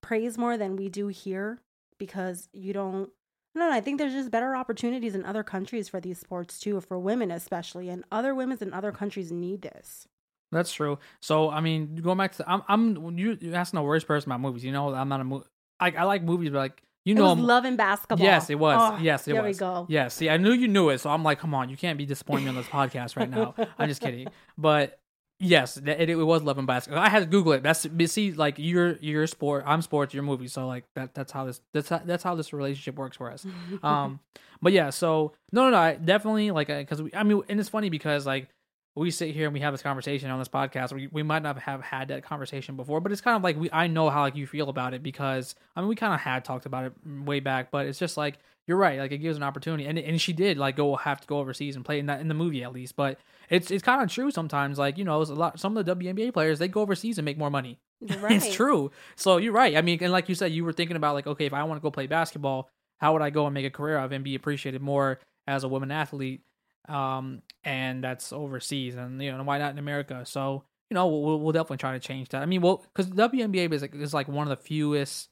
[0.00, 1.60] praise more than we do here
[1.98, 3.10] because you don't.
[3.54, 6.80] No, no, I think there's just better opportunities in other countries for these sports too,
[6.80, 10.06] for women especially, and other women in other countries need this.
[10.52, 10.98] That's true.
[11.20, 14.40] So I mean, going back to I'm I'm you you asking the worst person about
[14.40, 14.64] movies.
[14.64, 15.46] You know, I'm not a movie.
[15.80, 18.24] I I like movies, but like you know, was I'm- love and basketball.
[18.24, 18.76] yes, it was.
[18.78, 19.56] Oh, yes, it there was.
[19.56, 19.86] we go.
[19.88, 22.04] Yeah, see, I knew you knew it, so I'm like, come on, you can't be
[22.06, 23.54] disappointing me on this podcast right now.
[23.78, 24.28] I'm just kidding,
[24.58, 24.99] but
[25.42, 27.02] Yes, it, it was Love and Basketball.
[27.02, 27.62] I had to Google it.
[27.62, 30.48] That's see, like you're you're sport, I'm sports, you're movie.
[30.48, 33.46] So like that that's how this that's how, that's how this relationship works for us.
[33.82, 34.20] um,
[34.60, 37.88] but yeah, so no, no, no, I definitely like because I mean, and it's funny
[37.88, 38.48] because like
[38.94, 40.92] we sit here and we have this conversation on this podcast.
[40.92, 43.70] We we might not have had that conversation before, but it's kind of like we
[43.72, 46.44] I know how like you feel about it because I mean we kind of had
[46.44, 46.92] talked about it
[47.24, 48.38] way back, but it's just like
[48.70, 51.26] you're right, like it gives an opportunity, and and she did like go have to
[51.26, 53.18] go overseas and play in that in the movie at least, but
[53.48, 54.78] it's it's kind of true sometimes.
[54.78, 57.36] Like you know, a lot some of the WNBA players they go overseas and make
[57.36, 57.80] more money.
[58.20, 58.36] Right.
[58.36, 58.92] it's true.
[59.16, 59.76] So you're right.
[59.76, 61.80] I mean, and like you said, you were thinking about like okay, if I want
[61.80, 64.36] to go play basketball, how would I go and make a career of and be
[64.36, 65.18] appreciated more
[65.48, 66.42] as a woman athlete?
[66.88, 70.22] Um, and that's overseas, and you know why not in America?
[70.24, 72.40] So you know we'll, we'll definitely try to change that.
[72.40, 75.28] I mean, well, because WNBA is like is like one of the fewest,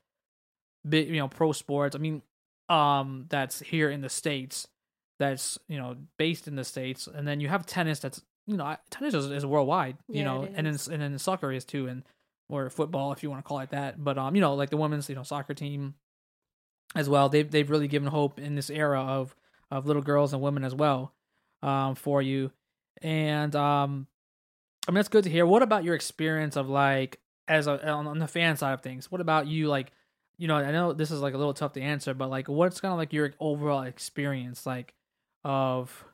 [0.86, 1.94] bit you know pro sports.
[1.94, 2.22] I mean,
[2.68, 4.68] um, that's here in the states
[5.18, 8.76] that's you know based in the states, and then you have tennis that's you know
[8.90, 12.04] tennis is, is worldwide, you yeah, know, and then and then soccer is too, and
[12.48, 14.02] or football if you want to call it that.
[14.02, 15.94] But um, you know, like the women's you know soccer team
[16.94, 17.28] as well.
[17.28, 19.34] They've they've really given hope in this era of
[19.70, 21.12] of little girls and women as well,
[21.62, 22.52] um, for you.
[23.02, 24.06] And um,
[24.86, 25.46] I mean that's good to hear.
[25.46, 29.10] What about your experience of like as a on the fan side of things?
[29.10, 29.92] What about you like?
[30.38, 32.80] You know, I know this is like a little tough to answer, but like, what's
[32.80, 34.94] kind of like your overall experience like
[35.44, 36.04] of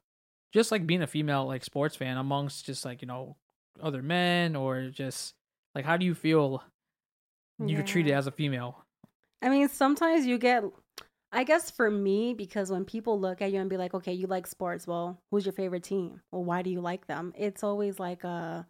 [0.52, 3.36] just like being a female like sports fan amongst just like you know
[3.82, 5.34] other men or just
[5.74, 6.62] like how do you feel
[7.58, 7.84] you're yeah.
[7.84, 8.84] treated as a female?
[9.42, 10.64] I mean sometimes you get
[11.32, 14.28] i guess for me because when people look at you and be like okay you
[14.28, 16.20] like sports well who's your favorite team?
[16.30, 17.32] Well why do you like them?
[17.36, 18.66] It's always like a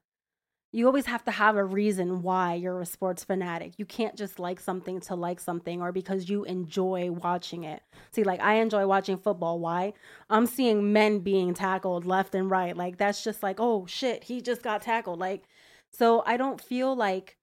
[0.74, 3.74] you always have to have a reason why you're a sports fanatic.
[3.76, 7.80] You can't just like something to like something or because you enjoy watching it.
[8.10, 9.60] See, like I enjoy watching football.
[9.60, 9.92] Why?
[10.28, 12.76] I'm seeing men being tackled left and right.
[12.76, 15.20] Like that's just like, oh shit, he just got tackled.
[15.20, 15.44] Like,
[15.92, 17.36] so I don't feel like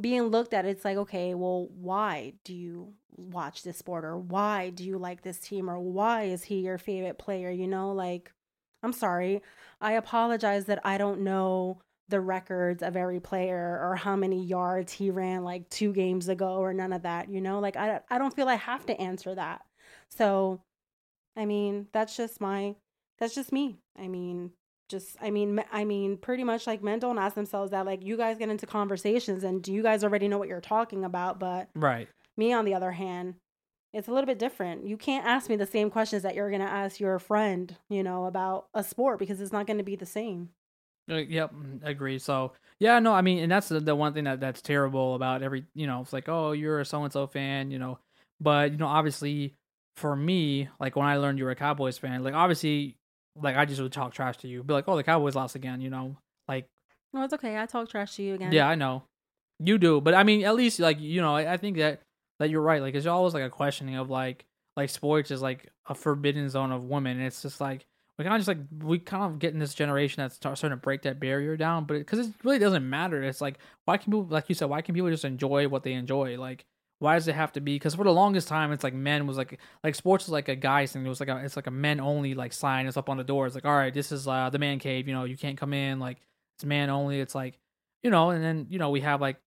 [0.00, 0.64] being looked at.
[0.64, 5.20] It's like, okay, well, why do you watch this sport or why do you like
[5.20, 7.50] this team or why is he your favorite player?
[7.50, 8.32] You know, like,
[8.82, 9.42] I'm sorry.
[9.82, 14.92] I apologize that I don't know the records of every player or how many yards
[14.92, 17.60] he ran like two games ago or none of that, you know?
[17.60, 19.62] Like I I don't feel I have to answer that.
[20.08, 20.60] So
[21.36, 22.74] I mean, that's just my
[23.18, 23.78] that's just me.
[23.98, 24.50] I mean,
[24.88, 28.16] just I mean I mean pretty much like men don't ask themselves that like you
[28.16, 31.68] guys get into conversations and do you guys already know what you're talking about, but
[31.74, 32.08] Right.
[32.36, 33.34] Me on the other hand,
[33.92, 34.86] it's a little bit different.
[34.86, 38.02] You can't ask me the same questions that you're going to ask your friend, you
[38.02, 40.50] know, about a sport because it's not going to be the same.
[41.10, 41.52] Uh, yep,
[41.82, 42.18] agree.
[42.18, 45.42] So yeah, no, I mean, and that's the, the one thing that that's terrible about
[45.42, 47.98] every, you know, it's like, oh, you're a so and so fan, you know,
[48.40, 49.54] but you know, obviously,
[49.96, 52.96] for me, like when I learned you were a Cowboys fan, like obviously,
[53.36, 55.80] like I just would talk trash to you, be like, oh, the Cowboys lost again,
[55.80, 56.16] you know,
[56.48, 56.66] like.
[57.12, 57.58] No, it's okay.
[57.58, 58.52] I talk trash to you again.
[58.52, 59.02] Yeah, I know,
[59.58, 62.02] you do, but I mean, at least like you know, I, I think that
[62.38, 62.80] that you're right.
[62.80, 64.44] Like, it's always like a questioning of like
[64.76, 67.84] like sports is like a forbidden zone of women, and it's just like
[68.20, 70.76] we kind of just like we kind of get in this generation that's starting to
[70.76, 73.22] break that barrier down but because it, it, really doesn't matter.
[73.22, 73.56] It's like
[73.86, 76.38] why can people like you said why can people just enjoy what they enjoy?
[76.38, 76.66] Like
[76.98, 77.76] why does it have to be?
[77.76, 80.54] Because for the longest time it's like men was like like sports is like a
[80.54, 81.06] guys thing.
[81.06, 83.24] It was like a it's like a men only like sign it's up on the
[83.24, 83.46] door.
[83.46, 85.72] It's like all right this is uh the man cave you know you can't come
[85.72, 86.18] in like
[86.58, 87.20] it's man only.
[87.20, 87.58] It's like
[88.02, 89.38] you know and then you know we have like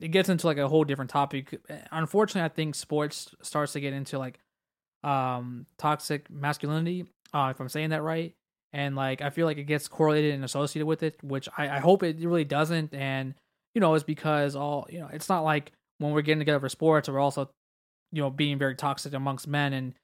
[0.00, 1.60] it gets into like a whole different topic.
[1.92, 4.38] Unfortunately i think sports starts to get into like
[5.04, 7.04] um toxic masculinity
[7.36, 8.34] uh, if I'm saying that right.
[8.72, 11.78] And like I feel like it gets correlated and associated with it, which I, I
[11.78, 12.94] hope it really doesn't.
[12.94, 13.34] And
[13.74, 16.68] you know, it's because all you know, it's not like when we're getting together for
[16.68, 17.50] sports, we're also
[18.12, 19.72] you know being very toxic amongst men.
[19.72, 19.94] And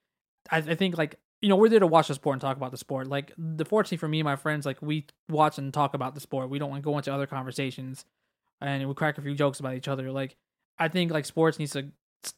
[0.50, 2.70] I, I think like you know we're there to watch the sport and talk about
[2.70, 3.08] the sport.
[3.08, 6.20] Like the fortunately for me and my friends, like we watch and talk about the
[6.20, 6.50] sport.
[6.50, 8.04] We don't want to go into other conversations,
[8.60, 10.12] and we crack a few jokes about each other.
[10.12, 10.36] Like
[10.78, 11.88] I think like sports needs to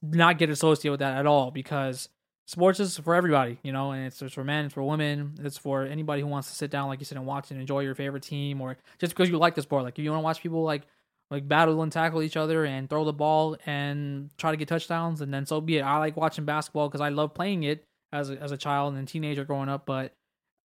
[0.03, 2.09] not get associated with that at all because
[2.47, 5.59] sports is for everybody, you know, and it's, it's for men, it's for women, it's
[5.59, 7.95] for anybody who wants to sit down, like you said, and watch and enjoy your
[7.95, 9.85] favorite team, or just because you like the sport.
[9.85, 10.83] Like, if you want to watch people like
[11.31, 15.21] like battle and tackle each other and throw the ball and try to get touchdowns,
[15.21, 15.83] and then so be it.
[15.83, 19.09] I like watching basketball because I love playing it as a, as a child and
[19.09, 20.13] teenager growing up, but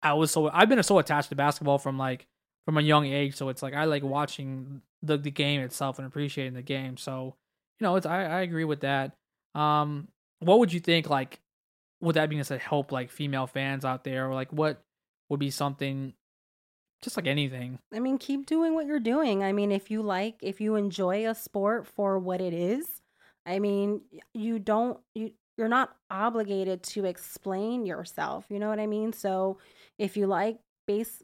[0.01, 2.27] I was so I've been so attached to basketball from like
[2.65, 6.07] from a young age, so it's like I like watching the the game itself and
[6.07, 6.97] appreciating the game.
[6.97, 7.35] So
[7.79, 9.13] you know, it's I I agree with that.
[9.55, 10.07] Um,
[10.39, 11.39] what would you think like
[12.01, 14.81] with that being said, help like female fans out there, or like what
[15.29, 16.13] would be something
[17.01, 17.79] just like anything.
[17.93, 19.43] I mean, keep doing what you're doing.
[19.43, 23.01] I mean, if you like, if you enjoy a sport for what it is,
[23.45, 24.01] I mean,
[24.33, 28.45] you don't you you're not obligated to explain yourself.
[28.49, 29.13] You know what I mean?
[29.13, 29.57] So,
[29.97, 31.23] if you like base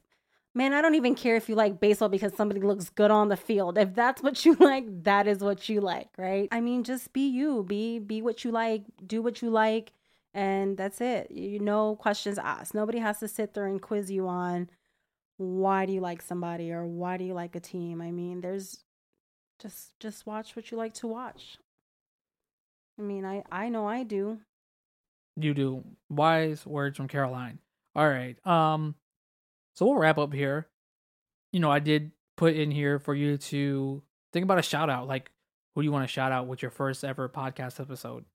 [0.55, 3.35] man, I don't even care if you like baseball because somebody looks good on the
[3.35, 3.77] field.
[3.77, 6.47] If that's what you like, that is what you like, right?
[6.51, 9.91] I mean, just be you, be be what you like, do what you like,
[10.35, 11.31] and that's it.
[11.31, 12.75] You know, questions asked.
[12.75, 14.69] Nobody has to sit there and quiz you on
[15.37, 18.01] why do you like somebody or why do you like a team.
[18.01, 18.83] I mean, there's
[19.59, 21.57] just just watch what you like to watch.
[22.99, 24.39] I mean, I I know I do.
[25.37, 25.83] You do.
[26.09, 27.59] Wise words from Caroline.
[27.95, 28.35] All right.
[28.45, 28.95] Um
[29.73, 30.67] so we'll wrap up here.
[31.53, 35.07] You know, I did put in here for you to think about a shout out.
[35.07, 35.31] Like,
[35.73, 38.25] who do you want to shout out with your first ever podcast episode?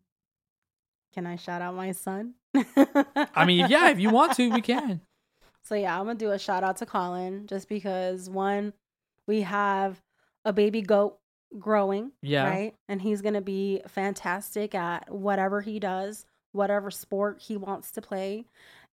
[1.12, 2.34] Can I shout out my son?
[2.54, 5.00] I mean, yeah, if you want to, we can.
[5.62, 8.72] So yeah, I'm gonna do a shout out to Colin just because one,
[9.26, 10.00] we have
[10.44, 11.18] a baby goat
[11.58, 12.12] growing.
[12.22, 12.48] Yeah.
[12.48, 12.74] Right.
[12.88, 18.46] And he's gonna be fantastic at whatever he does, whatever sport he wants to play.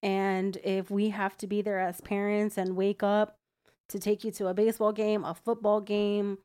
[0.03, 3.38] And if we have to be there as parents and wake up
[3.89, 6.38] to take you to a baseball game, a football game,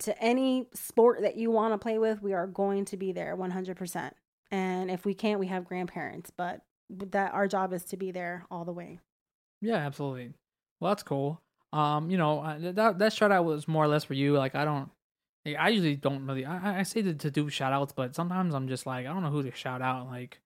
[0.00, 3.36] to any sport that you want to play with, we are going to be there
[3.36, 4.12] 100%.
[4.50, 8.44] And if we can't, we have grandparents, but that our job is to be there
[8.50, 9.00] all the way.
[9.60, 10.32] Yeah, absolutely.
[10.80, 11.40] Well, that's cool.
[11.72, 14.36] Um, you know, that that shout out was more or less for you.
[14.36, 14.90] Like, I don't,
[15.58, 16.44] I usually don't really.
[16.44, 19.22] I, I say to, to do shout outs, but sometimes I'm just like, I don't
[19.22, 20.06] know who to shout out.
[20.06, 20.40] Like,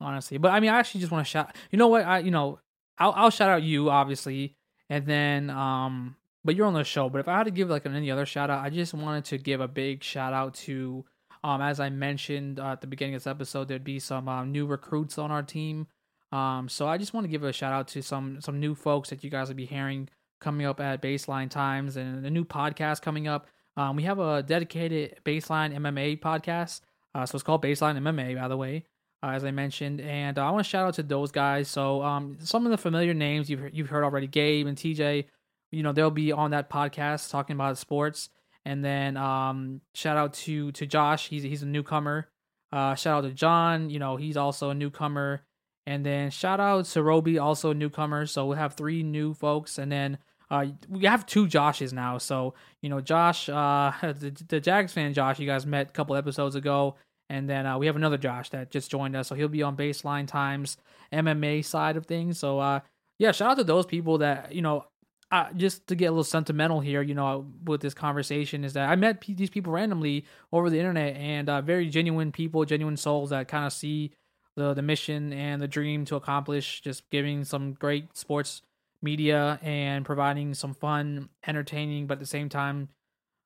[0.00, 0.38] honestly.
[0.38, 1.54] But I mean, I actually just want to shout.
[1.70, 2.04] You know what?
[2.04, 2.58] I you know,
[2.98, 4.56] I'll I'll shout out you obviously,
[4.88, 7.08] and then um, but you're on the show.
[7.08, 9.24] But if I had to give like an any other shout out, I just wanted
[9.26, 11.04] to give a big shout out to
[11.42, 14.44] um, as I mentioned uh, at the beginning of this episode, there'd be some uh,
[14.44, 15.86] new recruits on our team.
[16.32, 19.10] Um, so I just want to give a shout out to some some new folks
[19.10, 20.08] that you guys will be hearing
[20.40, 23.46] coming up at Baseline Times and a new podcast coming up.
[23.76, 26.80] Um, we have a dedicated Baseline MMA podcast.
[27.14, 28.84] Uh, so it's called Baseline MMA, by the way
[29.22, 31.68] uh, as I mentioned, and uh, I want to shout out to those guys.
[31.68, 35.26] So um, some of the familiar names you've you've heard already, Gabe and TJ,
[35.70, 38.30] you know they'll be on that podcast talking about sports.
[38.70, 42.28] And then um, shout out to to Josh, he's he's a newcomer.
[42.72, 45.42] Uh, shout out to John, you know he's also a newcomer.
[45.86, 48.26] And then shout out to Roby, also a newcomer.
[48.26, 50.18] So we'll have three new folks, and then
[50.50, 52.18] uh, we have two Joshes now.
[52.18, 56.14] So you know Josh, uh, the, the Jags fan Josh, you guys met a couple
[56.14, 56.94] episodes ago
[57.30, 59.76] and then uh, we have another Josh that just joined us, so he'll be on
[59.76, 60.76] Baseline Times
[61.12, 62.38] MMA side of things.
[62.38, 62.80] So uh,
[63.18, 64.84] yeah, shout out to those people that you know.
[65.32, 68.88] Uh, just to get a little sentimental here, you know, with this conversation is that
[68.88, 72.96] I met p- these people randomly over the internet and uh, very genuine people, genuine
[72.96, 74.10] souls that kind of see
[74.56, 78.62] the the mission and the dream to accomplish just giving some great sports
[79.02, 82.88] media and providing some fun, entertaining, but at the same time,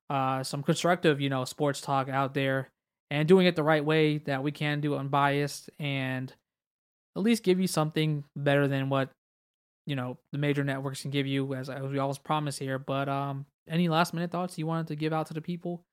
[0.09, 2.69] uh, some constructive, you know, sports talk out there
[3.09, 6.33] and doing it the right way that we can do unbiased and
[7.15, 9.09] at least give you something better than what
[9.85, 13.07] you know the major networks can give you as, as we always promise here but
[13.07, 15.83] um any last minute thoughts you wanted to give out to the people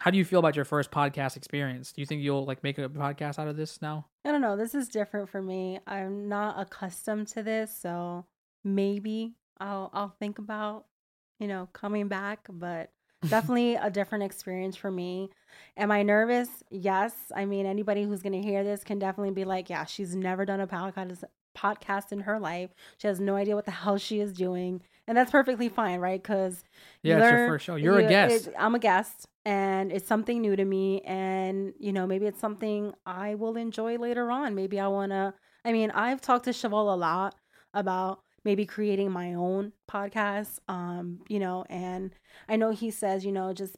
[0.00, 2.78] how do you feel about your first podcast experience do you think you'll like make
[2.78, 6.28] a podcast out of this now i don't know this is different for me i'm
[6.28, 8.24] not accustomed to this so
[8.64, 10.86] maybe i'll i'll think about
[11.38, 12.90] you know coming back but
[13.28, 15.30] definitely a different experience for me.
[15.76, 16.48] Am I nervous?
[16.70, 17.14] Yes.
[17.34, 20.44] I mean, anybody who's going to hear this can definitely be like, yeah, she's never
[20.44, 21.24] done a podcast
[21.56, 22.70] podcast in her life.
[22.98, 24.82] She has no idea what the hell she is doing.
[25.08, 26.20] And that's perfectly fine, right?
[26.20, 26.64] Because
[27.02, 27.76] yeah, it's your first show.
[27.76, 28.48] You're you, a guest.
[28.48, 31.00] It, I'm a guest, and it's something new to me.
[31.02, 34.54] And you know, maybe it's something I will enjoy later on.
[34.54, 35.34] Maybe I want to.
[35.64, 37.36] I mean, I've talked to Cheval a lot
[37.72, 42.14] about maybe creating my own podcast um you know and
[42.48, 43.76] i know he says you know just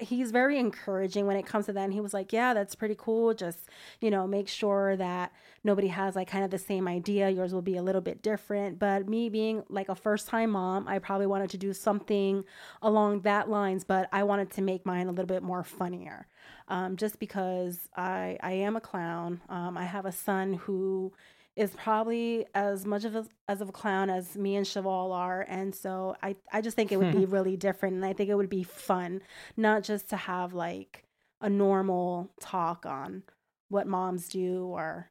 [0.00, 1.84] he's very encouraging when it comes to that.
[1.84, 3.34] And he was like yeah that's pretty cool.
[3.34, 3.68] Just
[4.00, 5.32] you know make sure that
[5.64, 7.30] nobody has like kind of the same idea.
[7.30, 8.78] Yours will be a little bit different.
[8.78, 12.44] But me being like a first time mom i probably wanted to do something
[12.82, 16.26] along that lines but i wanted to make mine a little bit more funnier
[16.68, 19.40] um, just because i i am a clown.
[19.48, 21.12] Um, i have a son who
[21.56, 25.44] is probably as much of a, as of a clown as me and Cheval are,
[25.48, 28.34] and so I I just think it would be really different, and I think it
[28.34, 29.22] would be fun,
[29.56, 31.04] not just to have like
[31.40, 33.22] a normal talk on
[33.68, 35.10] what moms do or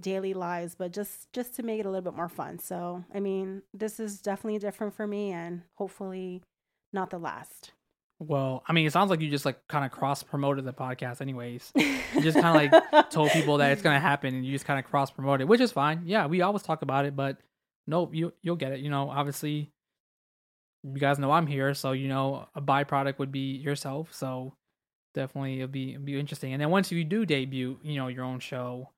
[0.00, 2.58] daily lives, but just just to make it a little bit more fun.
[2.58, 6.42] So I mean, this is definitely different for me, and hopefully
[6.92, 7.72] not the last.
[8.26, 11.20] Well, I mean, it sounds like you just like kind of cross promoted the podcast,
[11.20, 11.72] anyways.
[12.14, 14.78] You just kind of like told people that it's gonna happen, and you just kind
[14.78, 16.02] of cross promoted, which is fine.
[16.04, 17.38] Yeah, we always talk about it, but
[17.88, 18.80] nope, you you'll get it.
[18.80, 19.72] You know, obviously,
[20.84, 24.14] you guys know I'm here, so you know a byproduct would be yourself.
[24.14, 24.54] So
[25.14, 26.52] definitely it'll be it'll be interesting.
[26.52, 28.90] And then once you do debut, you know, your own show,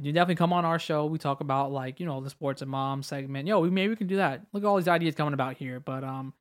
[0.00, 1.06] you definitely come on our show.
[1.06, 3.48] We talk about like you know the sports and mom segment.
[3.48, 4.42] Yo, we maybe we can do that.
[4.52, 5.80] Look at all these ideas coming about here.
[5.80, 6.32] But um,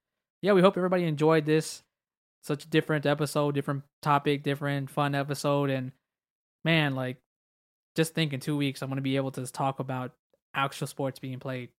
[0.41, 1.83] yeah, we hope everybody enjoyed this.
[2.43, 5.91] Such a different episode, different topic, different fun episode, and
[6.65, 7.17] man, like
[7.95, 10.11] just think in two weeks I'm gonna be able to talk about
[10.53, 11.69] actual sports being played.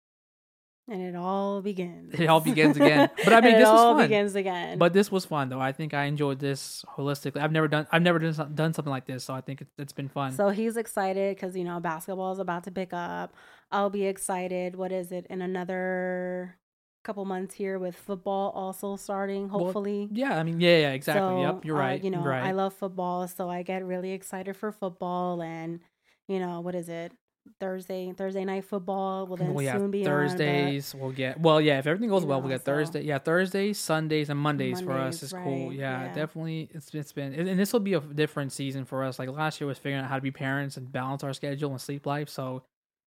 [0.89, 2.15] And it all begins.
[2.19, 3.11] It all begins again.
[3.25, 4.05] But I mean, this it was all fun.
[4.05, 4.79] begins again.
[4.79, 5.61] But this was fun though.
[5.61, 7.43] I think I enjoyed this holistically.
[7.43, 9.93] I've never done I've never done done something like this, so I think it, it's
[9.93, 10.33] been fun.
[10.33, 13.35] So he's excited because you know basketball is about to pick up.
[13.71, 14.77] I'll be excited.
[14.77, 16.57] What is it in another
[17.05, 19.49] couple months here with football also starting?
[19.49, 20.09] Well, Hopefully.
[20.13, 21.21] yeah, I mean, yeah, yeah, exactly.
[21.21, 22.03] So, yep, you're uh, right.
[22.03, 22.43] you know, right.
[22.43, 25.41] I love football, so I get really excited for football.
[25.43, 25.81] And
[26.27, 27.13] you know, what is it?
[27.61, 30.95] Thursday, Thursday night football will then well, soon be on, but- Thursdays.
[30.95, 31.79] we'll get well, yeah.
[31.79, 33.03] If everything goes well, know, we'll get so- Thursday.
[33.03, 35.73] Yeah, Thursdays, Sundays, and Mondays, for us Mondays, is cool.
[35.73, 36.13] Yeah, yeah.
[36.15, 36.71] definitely.
[36.73, 39.19] It's it's been and this will be a different season for us.
[39.19, 41.81] Like last year was figuring out how to be parents and balance our schedule and
[41.81, 42.31] sleep life.
[42.31, 42.63] So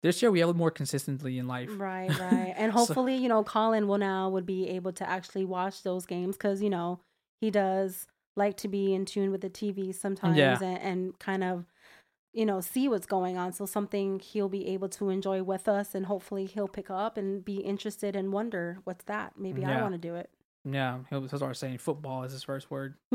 [0.05, 1.71] this year we have more consistently in life.
[1.73, 2.55] Right, right.
[2.57, 6.07] And So- hopefully, you know, Colin will now would be able to actually watch those
[6.07, 7.01] games because, you know,
[7.41, 10.59] he does like to be in tune with the TV sometimes Yeah.
[10.63, 11.65] and, and kind of,
[12.33, 13.53] you know, see what's going on.
[13.53, 17.45] So something he'll be able to enjoy with us and hopefully he'll pick up and
[17.45, 19.33] be interested and wonder, what's that?
[19.39, 20.31] Maybe I want to do it.
[20.65, 22.95] Yeah, he'll start saying football is his first word.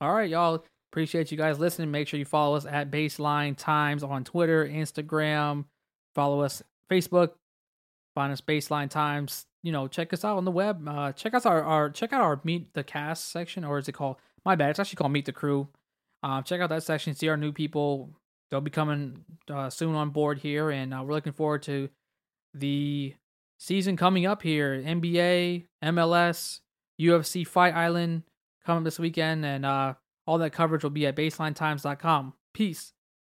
[0.00, 0.64] All right, y'all.
[0.90, 1.90] Appreciate you guys listening.
[1.90, 5.66] Make sure you follow us at Baseline Times on Twitter, Instagram.
[6.14, 7.32] Follow us Facebook.
[8.14, 9.46] Find us Baseline Times.
[9.62, 10.88] You know, check us out on the web.
[10.88, 13.92] Uh, check us our, our check out our Meet the Cast section, or is it
[13.92, 14.16] called?
[14.44, 14.70] My bad.
[14.70, 15.68] It's actually called Meet the Crew.
[16.22, 17.14] Um, check out that section.
[17.14, 18.10] See our new people.
[18.50, 21.90] They'll be coming uh, soon on board here, and uh, we're looking forward to
[22.54, 23.14] the
[23.58, 24.82] season coming up here.
[24.82, 26.60] NBA, MLS,
[27.00, 28.22] UFC Fight Island
[28.64, 29.94] coming this weekend, and uh,
[30.28, 32.34] all that coverage will be at baselinetimes.com.
[32.52, 32.92] Peace.